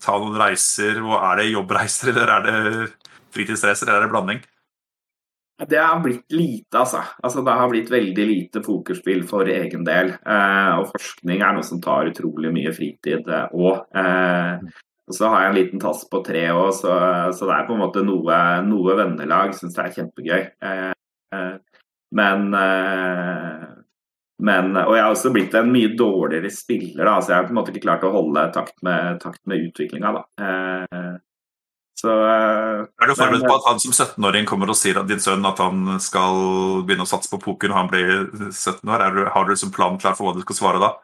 [0.00, 1.00] ta noen reiser?
[1.04, 2.90] og Er det jobbreiser, eller er det
[3.36, 4.44] fritidsreiser, eller er det blanding?
[5.54, 7.02] Det har blitt lite, altså.
[7.22, 7.42] altså.
[7.42, 10.10] Det har blitt veldig lite pokerspill for egen del.
[10.10, 13.84] Eh, og forskning er noe som tar utrolig mye fritid òg.
[13.94, 16.96] Eh, eh, og så har jeg en liten tass på tre òg, så,
[17.36, 20.42] så, det er på en måte noe, noe vennelag syns det er kjempegøy.
[20.64, 20.90] Eh,
[21.36, 21.54] eh
[22.14, 23.62] men, eh,
[24.46, 27.54] men, Og jeg har også blitt en mye dårligere spiller, da, så jeg har på
[27.54, 30.12] en måte ikke klart å holde takt med, takt med utviklinga.
[31.94, 35.22] Så, uh, er du forberedt på at han som 17-åring kommer og sier at din
[35.22, 38.14] sønn at han skal begynne å satse på poker når han blir
[38.50, 39.04] 17 år?
[39.14, 40.94] Du, har du liksom planen klar for hva du skal svare da?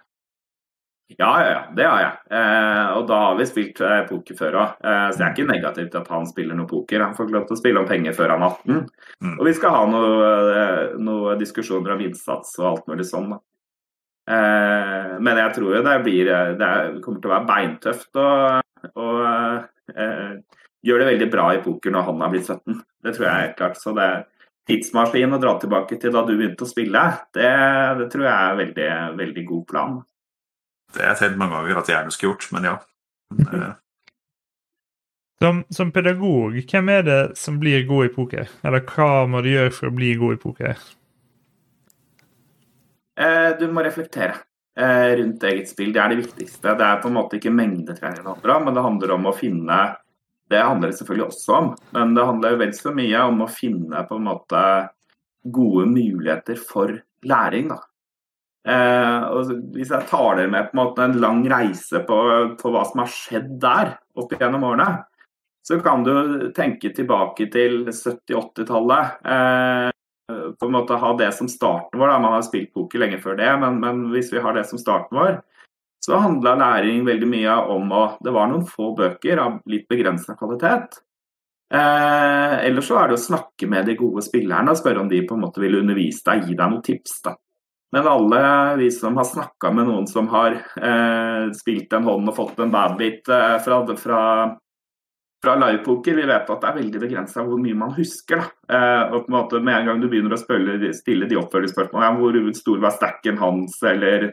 [1.18, 2.38] Ja, ja, ja, det har jeg.
[2.38, 4.76] Eh, og da har vi spilt eh, poker før òg.
[4.79, 7.03] Eh, så jeg er ikke negativ til at han spiller noe poker.
[7.03, 8.76] Han får ikke lov til å spille om penger før han er 18.
[9.26, 9.33] Mm.
[9.33, 13.26] Og vi skal ha noen eh, noe diskusjoner om innsats og alt mulig sånn.
[13.35, 13.40] da.
[14.37, 16.29] Eh, men jeg tror jo det blir
[16.61, 16.70] Det
[17.03, 22.23] kommer til å være beintøft og, og gjør det veldig bra i poker når han
[22.25, 22.79] har blitt 17.
[23.05, 23.81] Det tror jeg er klart.
[23.81, 24.23] Så det er
[24.71, 27.03] tidsmaskin å dra tilbake til da du begynte å spille,
[27.37, 27.51] det,
[28.01, 28.88] det tror jeg er veldig,
[29.19, 30.01] veldig god plan.
[30.90, 32.81] Det har jeg tenkt mange ganger at jeg gjerne skulle gjort, men ja.
[35.40, 38.51] Som, som, pedagog, hvem er det som blir god i poker?
[38.61, 40.83] Eller hva må du gjøre for å bli god i poker?
[43.16, 44.35] Eh, du må reflektere
[44.77, 45.95] eh, rundt eget spill.
[45.97, 46.75] Det er det viktigste.
[46.77, 49.35] Det er på en måte ikke mengdetrening det handler om, men det handler om å
[49.38, 49.79] finne
[50.51, 54.03] det handler det selvfølgelig også om, men det handler vel så mye om å finne
[54.09, 54.63] på en måte
[55.47, 57.71] gode muligheter for læring.
[57.71, 57.79] da.
[58.69, 62.19] Eh, og hvis jeg tar dere med på en måte en lang reise på,
[62.61, 64.91] på hva som har skjedd der opp gjennom årene,
[65.65, 69.17] så kan du tenke tilbake til 70-80-tallet.
[69.25, 69.89] Eh,
[70.31, 72.11] på en måte ha det som starten vår.
[72.13, 72.19] Da.
[72.23, 75.19] Man har spilt poker lenge før det, men, men hvis vi har det som starten
[75.19, 75.41] vår,
[76.01, 80.37] så handla læring veldig mye om å Det var noen få bøker av litt begrensa
[80.39, 81.03] kvalitet.
[81.71, 85.21] Eh, ellers så er det å snakke med de gode spillerne og spørre om de
[85.23, 87.21] på en måte vil undervise deg, gi deg noen tips.
[87.29, 87.37] da.
[87.93, 88.41] Men alle
[88.79, 92.73] vi som har snakka med noen som har eh, spilt en hånd og fått en
[92.75, 94.21] badbit eh, fra, fra,
[95.43, 98.43] fra livepoker, vi vet at det er veldig begrensa hvor mye man husker.
[98.43, 98.77] da.
[98.77, 102.09] Eh, og på en måte Med en gang du begynner å spille, stille de oppfølgingsspørsmålene,
[102.09, 104.33] ja, hvor stor var stacken hans, eller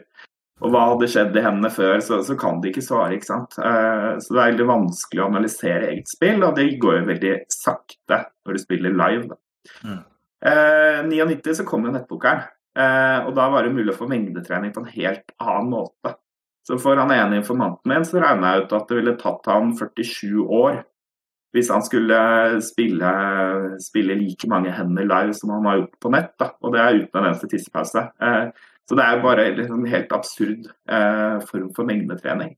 [0.58, 3.14] og hva hadde skjedd i hendene før, så, så, kan de ikke svare.
[3.14, 3.58] ikke sant?
[3.62, 7.34] Eh, så det er veldig vanskelig å analysere eget spill, og det går jo veldig
[7.54, 9.38] sakte når du spiller live.
[9.86, 10.00] Mm.
[10.50, 14.74] Eh, 99 så kom jo nettpokeren, eh, og da var det mulig å få mengdetrening
[14.74, 16.16] på en helt annen måte.
[16.66, 19.70] Så for han ene informanten min så regna jeg ut at det ville tatt han
[19.78, 20.82] 47 år
[21.56, 22.18] hvis han skulle
[22.60, 23.10] spille,
[23.80, 26.34] spille like mange hender live som han har gjort på nett.
[26.36, 26.50] Da.
[26.60, 28.02] Og det er uten en eneste tissepause.
[28.20, 28.50] Eh,
[28.88, 32.54] så det er bare en liksom helt absurd eh, form for mengdetrening.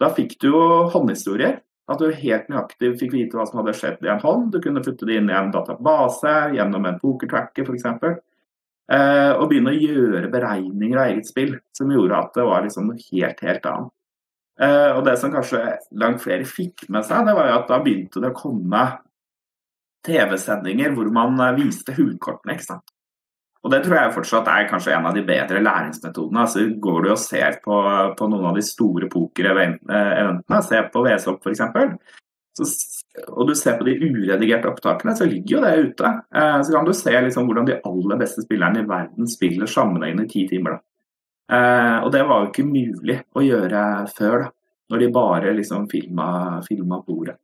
[0.00, 0.60] Da fikk du jo
[0.94, 1.60] håndhistorier.
[1.84, 4.46] At du helt nøyaktig fikk vite hva som hadde skjedd i en hånd.
[4.54, 7.84] Du kunne putte det inn i en database gjennom en pokertracker f.eks.
[8.94, 12.88] Eh, og begynne å gjøre beregninger av eget spill som gjorde at det var liksom
[12.88, 13.92] noe helt, helt annet.
[14.64, 15.60] Eh, og det som kanskje
[16.00, 18.84] langt flere fikk med seg, det var jo at da begynte det å komme
[20.04, 22.56] TV-sendinger hvor man viste hullkortene.
[22.56, 22.93] ikke sant?
[23.64, 26.42] Og Det tror jeg fortsatt er kanskje en av de bedre læringsmetodene.
[26.42, 27.78] Altså, går du og ser på,
[28.18, 31.64] på noen av de store pokereventene, se på VSOP f.eks.,
[33.24, 36.10] og du ser på de uredigerte opptakene, så ligger jo det ute.
[36.34, 40.26] Eh, så kan du se liksom hvordan de aller beste spillerne i verden spiller sammenhengende
[40.26, 40.76] i ti timer.
[40.76, 41.56] Da.
[41.56, 43.82] Eh, og det var jo ikke mulig å gjøre
[44.14, 44.52] før, da,
[44.90, 47.38] når de bare liksom filma bordet.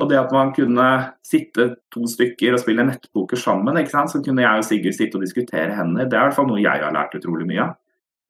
[0.00, 0.86] Og det at man kunne
[1.26, 5.76] sitte to stykker og spille nettpoker sammen, så kunne jeg og Sigurd sitte og diskutere
[5.76, 6.08] hender.
[6.08, 7.74] Det er i hvert fall noe jeg har lært utrolig mye av.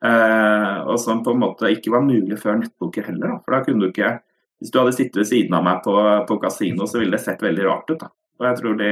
[0.03, 3.37] Eh, og som på en måte ikke var mulig før nettpoker heller.
[3.37, 3.41] Da.
[3.45, 4.17] For da kunne du ikke
[4.63, 5.93] hvis du hadde sittet ved siden av meg på,
[6.29, 7.99] på kasino, så ville det sett veldig rart ut.
[7.99, 8.13] Da.
[8.39, 8.91] Og jeg tror de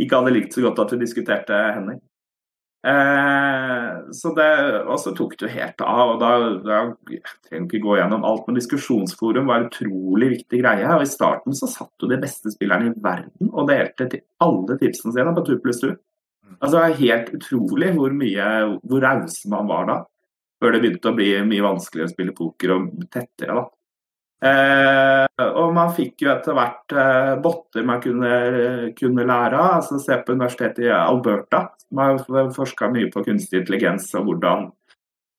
[0.00, 1.98] ikke hadde likt så godt at vi diskuterte hender.
[2.86, 4.50] Eh, så det,
[4.86, 6.12] og så tok det helt av.
[6.14, 6.32] og da,
[6.62, 6.80] da
[7.10, 10.86] Jeg trenger ikke gå gjennom alt, men diskusjonsforum var en utrolig viktig greie.
[10.94, 14.78] og I starten så satt jo de beste spillerne i verden og delte til alle
[14.78, 15.94] tipsene sine på 2 pluss 2.
[16.56, 18.44] Altså, det var helt utrolig hvor mye,
[18.86, 19.96] hvor raus man var da.
[20.62, 23.56] Før det begynte å bli mye vanskeligere å spille poker og tettere.
[23.58, 23.66] da.
[24.44, 28.32] Eh, og man fikk jo etter hvert eh, botter man kunne,
[28.98, 29.78] kunne, lære av.
[29.78, 34.68] altså Se på universitetet i Alberta, som har forska mye på kunstig intelligens og hvordan,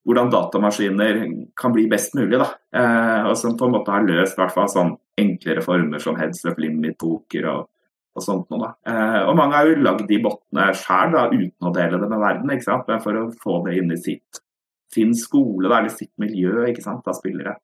[0.08, 1.22] hvordan, datamaskiner
[1.60, 2.42] kan bli best mulig.
[2.74, 6.58] eh, Og som på en måte har løst hvert sånn enklere former som heads up
[6.62, 7.70] limit-poker og,
[8.18, 8.74] og, sånt noe.
[8.90, 12.54] Eh, og mange har jo lagd de bottene sjøl uten å dele det med verden,
[12.54, 12.90] ikke sant?
[12.90, 14.42] men for å få det inn i sitt,
[14.94, 17.58] sin skole da, eller sitt miljø ikke sant, av spillere.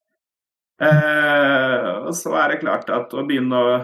[0.82, 3.76] Eh, og så er det klart at å begynne å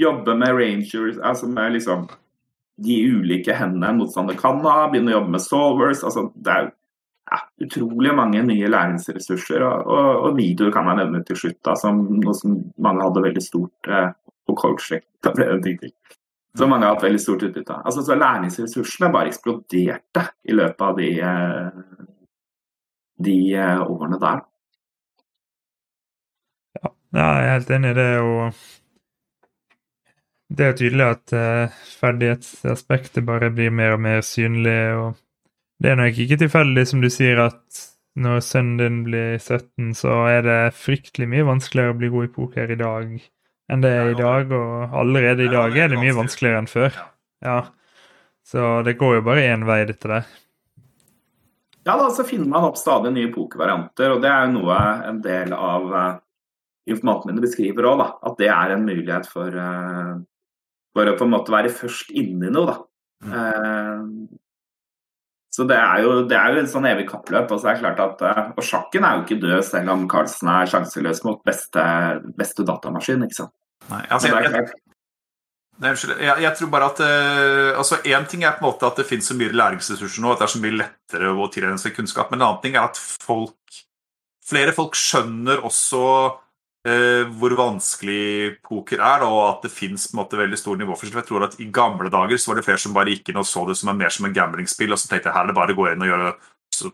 [0.00, 2.06] jobbe med rangers, altså med liksom
[2.80, 6.70] de ulike hendene en motstander kan ha, begynne å jobbe med solvers altså Det er
[7.30, 9.62] ja, utrolig mange nye læringsressurser.
[9.62, 13.24] Og, og, og videoer kan jeg nevne til slutt, da, som noe som mange hadde
[13.28, 14.10] veldig stort eh,
[14.46, 15.04] på coaching.
[16.58, 17.84] Som mange har hatt veldig stort utbytte av.
[17.86, 22.16] Altså, så læringsressursene bare eksploderte i løpet av de, eh,
[23.22, 24.40] de eh, årene der.
[27.10, 28.10] Ja, jeg er helt enig i det.
[28.22, 28.52] og
[30.50, 34.94] Det er tydelig at uh, ferdighetsaspektet bare blir mer og mer synlig.
[34.94, 35.18] og
[35.82, 37.86] Det er nok ikke tilfeldig, som du sier, at
[38.20, 42.34] når sønnen din blir 17, så er det fryktelig mye vanskeligere å bli god i
[42.34, 43.20] poker i dag
[43.70, 44.50] enn det er i dag.
[44.50, 46.96] Og allerede i dag er det mye vanskeligere enn før.
[47.44, 47.60] Ja,
[48.44, 50.24] Så det går jo bare én vei, dette der.
[51.86, 55.20] Ja, da så finner man opp stadig nye pokervarianter, og det er jo noe en
[55.22, 55.92] del av
[56.88, 60.14] informanten beskriver òg, at det er en mulighet for, uh,
[60.96, 62.70] for, å på en måte være først inni noe.
[62.70, 62.76] da.
[63.24, 63.34] Mm.
[63.34, 64.38] Uh,
[65.50, 67.50] så det er jo det er jo et sånn evig kappløp.
[67.50, 70.06] Og så er det klart at, uh, og sjakken er jo ikke død selv om
[70.10, 71.82] Carlsen er sjanseløs mot beste,
[72.38, 73.26] beste datamaskin.
[73.26, 73.56] ikke sant?
[73.90, 74.70] Nei, altså, jeg,
[75.80, 76.18] Unnskyld.
[76.20, 79.06] jeg, jeg, tror bare at uh, altså Én ting er på en måte at det
[79.08, 82.28] finnes så mye læringsressurser nå at det er så mye lettere å tilegne seg kunnskap,
[82.28, 83.80] men en annen ting er at folk,
[84.44, 86.36] flere folk skjønner også eh,
[86.80, 91.18] hvor vanskelig poker er, og at det fins veldig stor nivåforskjell.
[91.20, 93.44] Jeg tror at I gamle dager så var det flere som bare gikk inn og
[93.44, 95.58] så det som en, mer som en gamblingspill, og så tenkte jeg her er det
[95.58, 96.32] bare å gå inn og gjøre
[96.72, 96.92] så,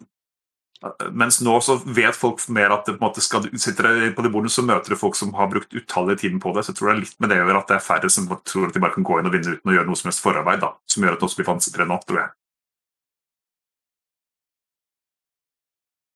[1.16, 4.32] mens nå så vet folk mer at det, på en måte skal, sitter på det
[4.32, 6.66] bordet, så møter du folk som har brukt utallige timer på det.
[6.66, 8.28] Så jeg tror det er litt med det å gjøre at det er færre som
[8.28, 10.24] tror at de bare kan gå inn og vinne uten å gjøre noe som helst
[10.24, 10.60] forarbeid.
[10.64, 12.34] da, Som gjør at det også blir vanskeligere nå, tror jeg.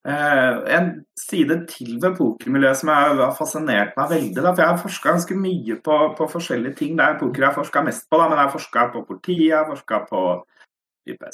[0.08, 0.86] En
[1.20, 4.38] side til ved pokermiljøet som har fascinert meg veldig.
[4.38, 6.94] Da, for Jeg har forska ganske mye på, på, forskjellige ting.
[6.96, 9.50] Det er poker jeg har forska mest på, da, men jeg har forska på politiet,
[9.50, 10.22] jeg har forska på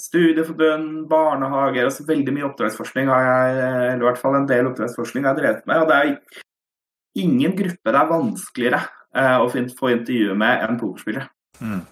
[0.01, 3.57] studieforbund, barnehager altså Veldig mye oppdragsforskning har jeg,
[3.93, 5.81] eller i hvert fall en del oppdragsforskning har jeg drevet med.
[5.83, 8.83] og Det er ingen gruppe det er vanskeligere
[9.17, 11.29] eh, å få intervjue med enn pokerspillere.
[11.61, 11.83] Mm.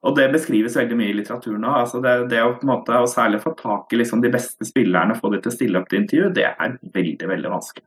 [0.00, 1.76] Og det beskrives veldig mye i litteraturen òg.
[1.82, 4.64] Altså det, det, å på en måte, og særlig få tak i liksom de beste
[4.68, 7.84] spillerne, få de til å stille opp til intervju, det er veldig, veldig vanskelig.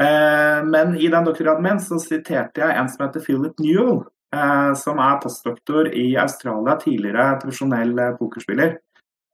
[0.00, 4.04] Eh, men i den doktorgraden min så siterte jeg en som heter Philip Newell,
[4.36, 8.78] eh, som er postdoktor i Australia, tidligere profesjonell eh, pokerspiller.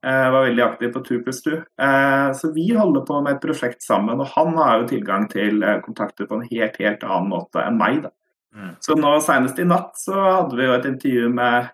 [0.05, 1.55] Eh, var veldig aktiv på 2 pluss 2.
[1.85, 5.63] Eh, så vi holder på med et prosjekt sammen, og han har jo tilgang til
[5.63, 8.03] eh, kontakter på en helt, helt annen måte enn meg.
[8.05, 8.13] da.
[8.57, 8.75] Mm.
[8.81, 11.69] Så nå senest i natt så hadde vi jo et intervju med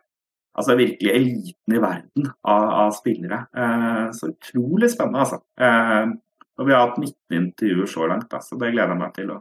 [0.53, 3.45] altså virkelig eliten i verden av, av spillere.
[3.57, 5.39] Eh, så utrolig spennende, altså.
[5.59, 6.13] Eh,
[6.59, 9.31] og vi har hatt 19 intervjuer så langt, da, så det gleder jeg meg til
[9.33, 9.39] å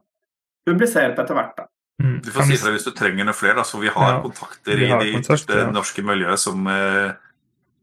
[0.69, 1.57] publisere på etter hvert.
[1.59, 1.69] da.
[2.03, 2.17] Mm.
[2.25, 4.81] Du får si fra hvis du trenger noe flere, da, så vi har ja, kontakter
[4.81, 5.69] vi har i det ja.
[5.71, 7.13] norske miljøet som, eh,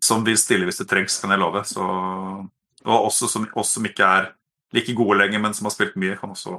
[0.03, 1.61] som, vil stille hvis det trengs, kan jeg love.
[1.69, 1.85] Så,
[2.87, 4.31] og også som, oss som ikke er
[4.75, 6.57] like gode lenger, men som har spilt mye, kan også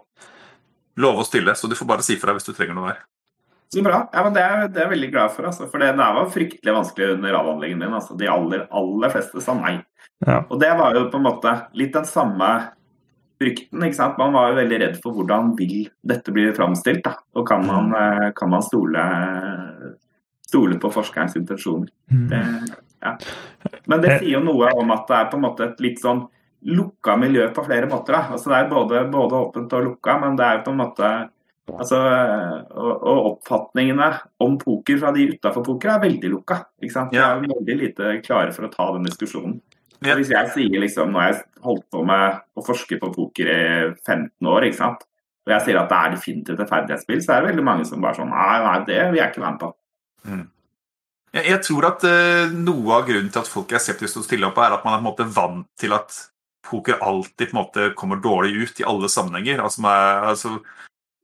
[1.01, 1.55] love å stille.
[1.57, 3.01] Så du får bare si fra hvis du trenger noe der.
[3.71, 4.01] Så bra.
[4.13, 5.47] Ja, men det er, det er jeg veldig glad for.
[5.47, 5.69] Altså.
[5.71, 7.95] For det, det var fryktelig vanskelig under avhandlingen min.
[7.95, 8.17] Altså.
[8.19, 9.77] De aller, aller fleste sa nei.
[10.27, 10.43] Ja.
[10.49, 12.51] Og det var jo på en måte litt den samme
[13.41, 13.85] frykten.
[13.87, 14.19] ikke sant?
[14.19, 17.05] Man var jo veldig redd for hvordan vil dette bli framstilt.
[17.07, 19.07] da, Og kan man, eh, kan man stole,
[20.47, 21.89] stole på forskerens intensjoner.
[22.11, 22.27] Mm.
[22.29, 22.43] Det,
[23.07, 23.17] ja.
[23.87, 26.27] Men det sier jo noe om at det er på en måte et litt sånn
[26.67, 28.13] lukka miljø på flere måter.
[28.17, 28.23] da.
[28.35, 31.11] Altså Det er både, både åpent og lukka, men det er på en måte
[31.71, 31.99] altså,
[32.71, 34.11] og, og oppfatningene
[34.45, 36.63] om poker fra de utafor poker er veldig lukka.
[36.83, 37.13] ikke sant?
[37.13, 39.61] De er veldig lite klare for å ta den diskusjonen.
[40.01, 40.15] Ja.
[40.17, 43.65] Hvis jeg sier liksom, Nå har jeg holdt på med å forske på poker i
[44.07, 45.05] 15 år, ikke sant?
[45.51, 48.03] og jeg sier at det er definitivt et ferdighetsspill, så er det veldig mange som
[48.03, 49.71] bare sånn Nei, nei, det vil jeg ikke være med på.
[51.31, 54.29] Jeg, jeg tror at uh, noe av grunnen til at folk er skeptiske til å
[54.29, 56.19] stille opp, er at man er på en måte vant til at
[56.67, 59.63] poker alltid på en måte kommer dårlig ut i alle sammenhenger.
[59.65, 60.53] Altså, altså,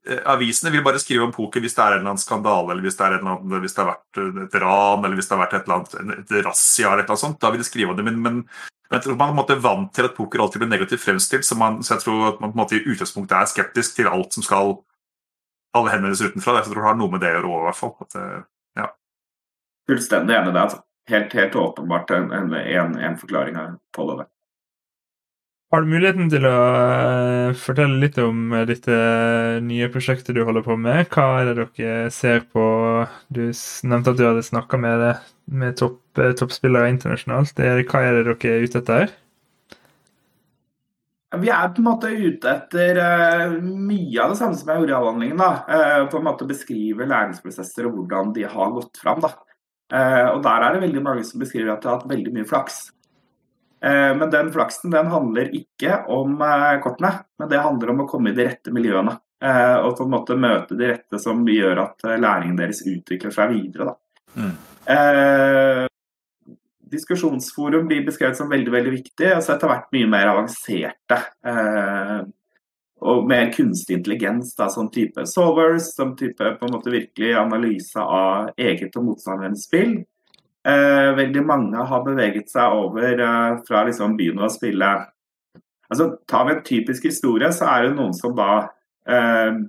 [0.07, 2.85] eh, avisene vil bare skrive om poker hvis det er en eller annen skandale, eller
[2.85, 5.43] hvis det, er annen, hvis det har vært eh, et ran, eller hvis det har
[5.45, 7.39] vært et eller annet, et razzia eller et eller annet sånt.
[7.43, 8.07] Da vil de skrive om det.
[8.07, 8.41] Men, men,
[8.87, 11.81] men jeg tror man er vant til at poker alltid blir negativt fremstilt, så, man,
[11.83, 14.45] så jeg tror at man på en måte i utgangspunktet er skeptisk til alt som
[14.45, 14.77] skal
[15.77, 16.59] alle henvendelser utenfra.
[16.59, 17.93] Jeg tror det har noe med det å gjøre òg, i hvert fall.
[18.05, 18.19] At,
[18.79, 18.87] ja.
[19.91, 20.63] Fullstendig enig i det.
[20.63, 20.81] altså.
[21.07, 23.59] Helt, helt åpenbart en, en, en, en forklaring
[23.95, 24.25] på det.
[25.73, 28.95] Har du muligheten til å eh, fortelle litt om eh, dette
[29.65, 31.09] nye prosjektet du holder på med?
[31.11, 32.63] Hva er det dere ser på?
[33.35, 35.03] Du nevnte at du hadde snakka med,
[35.51, 37.59] med topp, eh, toppspillere internasjonalt.
[37.59, 39.11] Er- Hva er det dere er ute etter?
[41.43, 44.93] Vi er på en måte ute etter eh, mye av det samme som jeg gjorde
[44.95, 45.41] i avhandlingen.
[45.43, 45.49] da.
[45.67, 49.19] Eh, på en måte Beskrive læringsprosesser og hvordan de har gått fram.
[49.25, 49.33] da.
[49.91, 52.47] Eh, og Der er det veldig mange som beskriver at de har hatt veldig mye
[52.47, 52.85] flaks.
[53.81, 58.09] Eh, men den flaksen den handler ikke om eh, kortene, men det handler om å
[58.09, 59.17] komme i de rette miljøene.
[59.43, 63.53] Eh, og på en måte møte de rette som gjør at læringen deres utvikler seg
[63.53, 63.93] videre.
[64.37, 64.55] Mm.
[64.95, 65.83] Eh,
[66.91, 71.21] diskusjonsforum blir beskrevet som veldig veldig viktig, og så etter hvert mye mer avanserte.
[71.45, 72.19] Eh,
[73.07, 78.01] og mer kunstig intelligens, da, sånn type solvers, som type på en måte virkelig analyse
[78.01, 79.99] av eget og motstanderens spill.
[80.67, 84.89] Eh, veldig mange har beveget seg over eh, fra liksom begynne å spille
[85.87, 88.49] altså Tar vi en typisk historie, så er det noen som da
[89.07, 89.59] eh,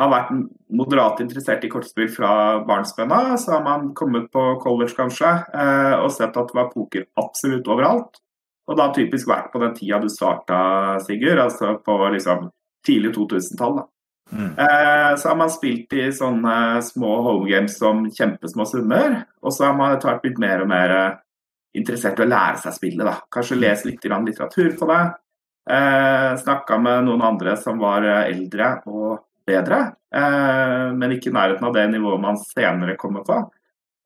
[0.00, 0.30] har vært
[0.72, 2.32] moderat interessert i kortspill fra
[2.64, 3.34] barnsben av.
[3.40, 7.68] Så har man kommet på college kanskje eh, og sett at det var poker absolutt
[7.68, 8.22] overalt.
[8.70, 10.60] Og da typisk vært på den tida du starta,
[11.04, 12.48] Sigurd, altså på liksom
[12.86, 13.82] tidlig 2000-tall.
[14.32, 14.58] Mm.
[14.58, 19.22] Eh, så har man spilt i sånne små homegames som kjempesmå summer.
[19.42, 21.16] Og så har man etter blitt mer og mer eh,
[21.80, 23.06] interessert i å lære seg spillet.
[23.06, 23.16] da.
[23.32, 25.00] Kanskje lese litt litteratur på det.
[25.70, 29.96] Eh, Snakka med noen andre som var eh, eldre og bedre,
[30.94, 33.38] men ikke i nærheten av det nivået man senere kommer på.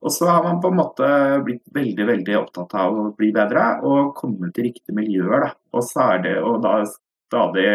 [0.04, 1.08] Og så har man på en måte
[1.44, 5.46] blitt veldig veldig opptatt av å bli bedre og komme til riktige miljøer.
[5.46, 5.50] da.
[5.72, 7.68] Og så er det og da stadig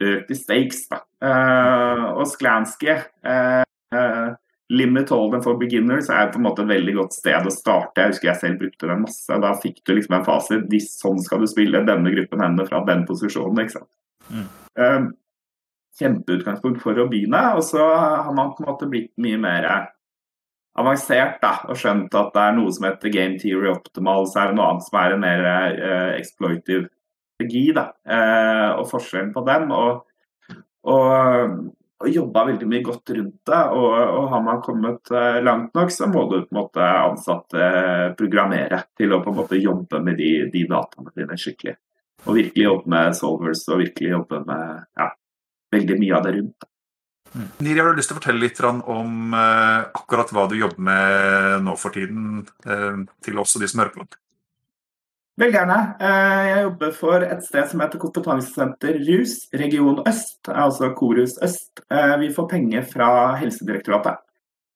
[0.00, 0.88] økt i stakes.
[0.88, 1.02] da.
[1.24, 2.90] Eh, og Sklansky,
[3.24, 3.62] eh,
[3.94, 4.28] eh,
[4.70, 7.96] Limit Holden for beginners, er på en måte et veldig godt sted å starte.
[8.02, 9.40] Jeg husker jeg selv brukte den masse.
[9.40, 10.68] Da fikk du liksom en fasit.
[10.68, 13.58] De- Sånn skal du spille denne gruppen hender fra den posisjonen.
[13.64, 13.88] ikke sant?
[14.30, 15.14] Mm.
[15.98, 17.40] Kjempeutgangspunkt for å begynne.
[17.56, 19.88] Og så har man på en måte blitt mye mer
[20.78, 24.52] avansert da, og skjønt at det er noe som heter game theory optimal, så er
[24.52, 25.40] det noe annet som er en mer
[25.80, 26.84] uh, exploitive
[27.34, 27.72] strategi.
[27.74, 29.72] da, eh, Og forskjellen på dem.
[29.72, 30.04] og,
[30.86, 31.58] og
[31.98, 33.60] og jobba veldig mye godt rundt det.
[33.74, 37.68] Og, og har man kommet eh, langt nok, så må du på en måte ansatte
[38.18, 41.74] programmere til å på en måte jobbe med de, de dataene dine skikkelig.
[42.26, 45.10] Og virkelig jobbe med solvers og virkelig jobbe med ja,
[45.74, 46.68] veldig mye av det rundt.
[47.60, 51.66] Niri, har du lyst til å fortelle litt om eh, akkurat hva du jobber med
[51.66, 54.06] nå for tiden, eh, til oss og de som hører på?
[55.38, 55.78] Veldig gjerne.
[56.02, 61.84] Eh, Jeg jobber for et sted som heter Kompetansesenter RUS, Region Øst, altså Korus Øst.
[61.90, 64.16] Eh, Vi får penger fra Helsedirektoratet.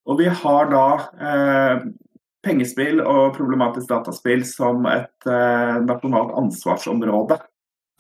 [0.07, 0.87] Og vi har da
[1.19, 1.83] eh,
[2.43, 7.39] pengespill og problematisk dataspill som et eh, nasjonalt ansvarsområde.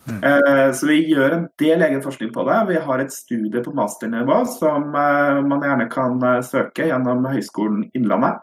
[0.06, 0.22] Mm.
[0.22, 2.60] Eh, Så vi gjør en del egen forskning på det.
[2.68, 8.42] Vi har et studie på masternivå som man gjerne kan søke gjennom Høgskolen Innlandet.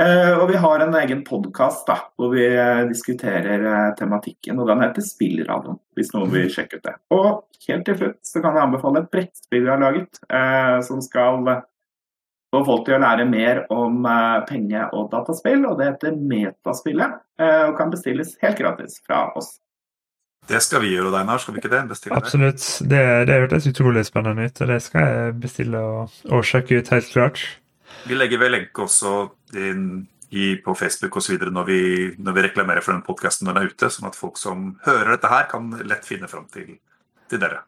[0.00, 4.82] Eh, og vi har en egen podkast hvor vi eh, diskuterer eh, tematikken, og den
[4.84, 6.96] heter Spillradioen, hvis noen vil sjekke ut det.
[7.16, 7.30] Og
[7.64, 11.48] helt til slutt så kan jeg anbefale et brettspill vi har laget, eh, som skal
[12.52, 14.04] få folk til å lære mer om
[14.48, 19.56] penge- og dataspill, og det heter Metaspillet, eh, og kan bestilles helt gratis fra oss.
[20.46, 21.86] Det skal vi gjøre, Deinar, Skal vi ikke det?
[21.88, 22.22] Bestille det?
[22.22, 22.66] Absolutt.
[22.84, 26.92] Det, det hørtes utrolig spennende ut, og det skal jeg bestille og, og sjekke ut,
[26.92, 27.48] helt klart.
[28.06, 29.14] Vi legger ved lenke også
[29.54, 29.86] inn
[30.30, 31.38] i, på Facebook osv.
[31.50, 34.38] Når, vi- når vi reklamerer for den podkasten når den er ute, sånn at folk
[34.38, 36.76] som hører dette her, kan lett finne fram til
[37.30, 37.64] til dere.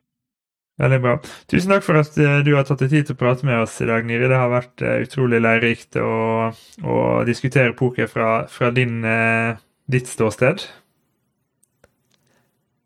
[0.79, 1.13] Veldig bra.
[1.51, 3.81] Tusen takk for at eh, du har tatt deg tid til å prate med oss
[3.83, 4.29] i dag, Niri.
[4.31, 6.53] Det har vært eh, utrolig lærerikt å,
[6.87, 9.59] å diskutere poker fra, fra din, eh,
[9.91, 10.63] ditt ståsted.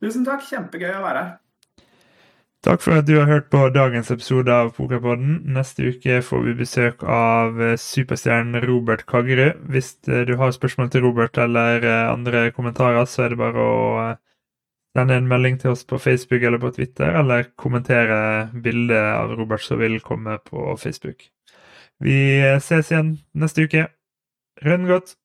[0.02, 0.40] Tusen takk.
[0.48, 1.34] Kjempegøy å være her.
[2.62, 5.40] Takk for at du har hørt på dagens episode av Pokerpodden.
[5.50, 9.64] Neste uke får vi besøk av eh, superstjernen Robert Kaggerud.
[9.74, 13.64] Hvis eh, du har spørsmål til Robert eller eh, andre kommentarer, så er det bare
[13.66, 13.80] å
[14.94, 18.20] sende en melding til oss på Facebook eller på Twitter, eller kommentere
[18.54, 21.26] bildet av Robert som vil komme på Facebook.
[21.98, 22.14] Vi
[22.60, 23.88] ses igjen neste uke.
[24.62, 25.16] Rønn godt!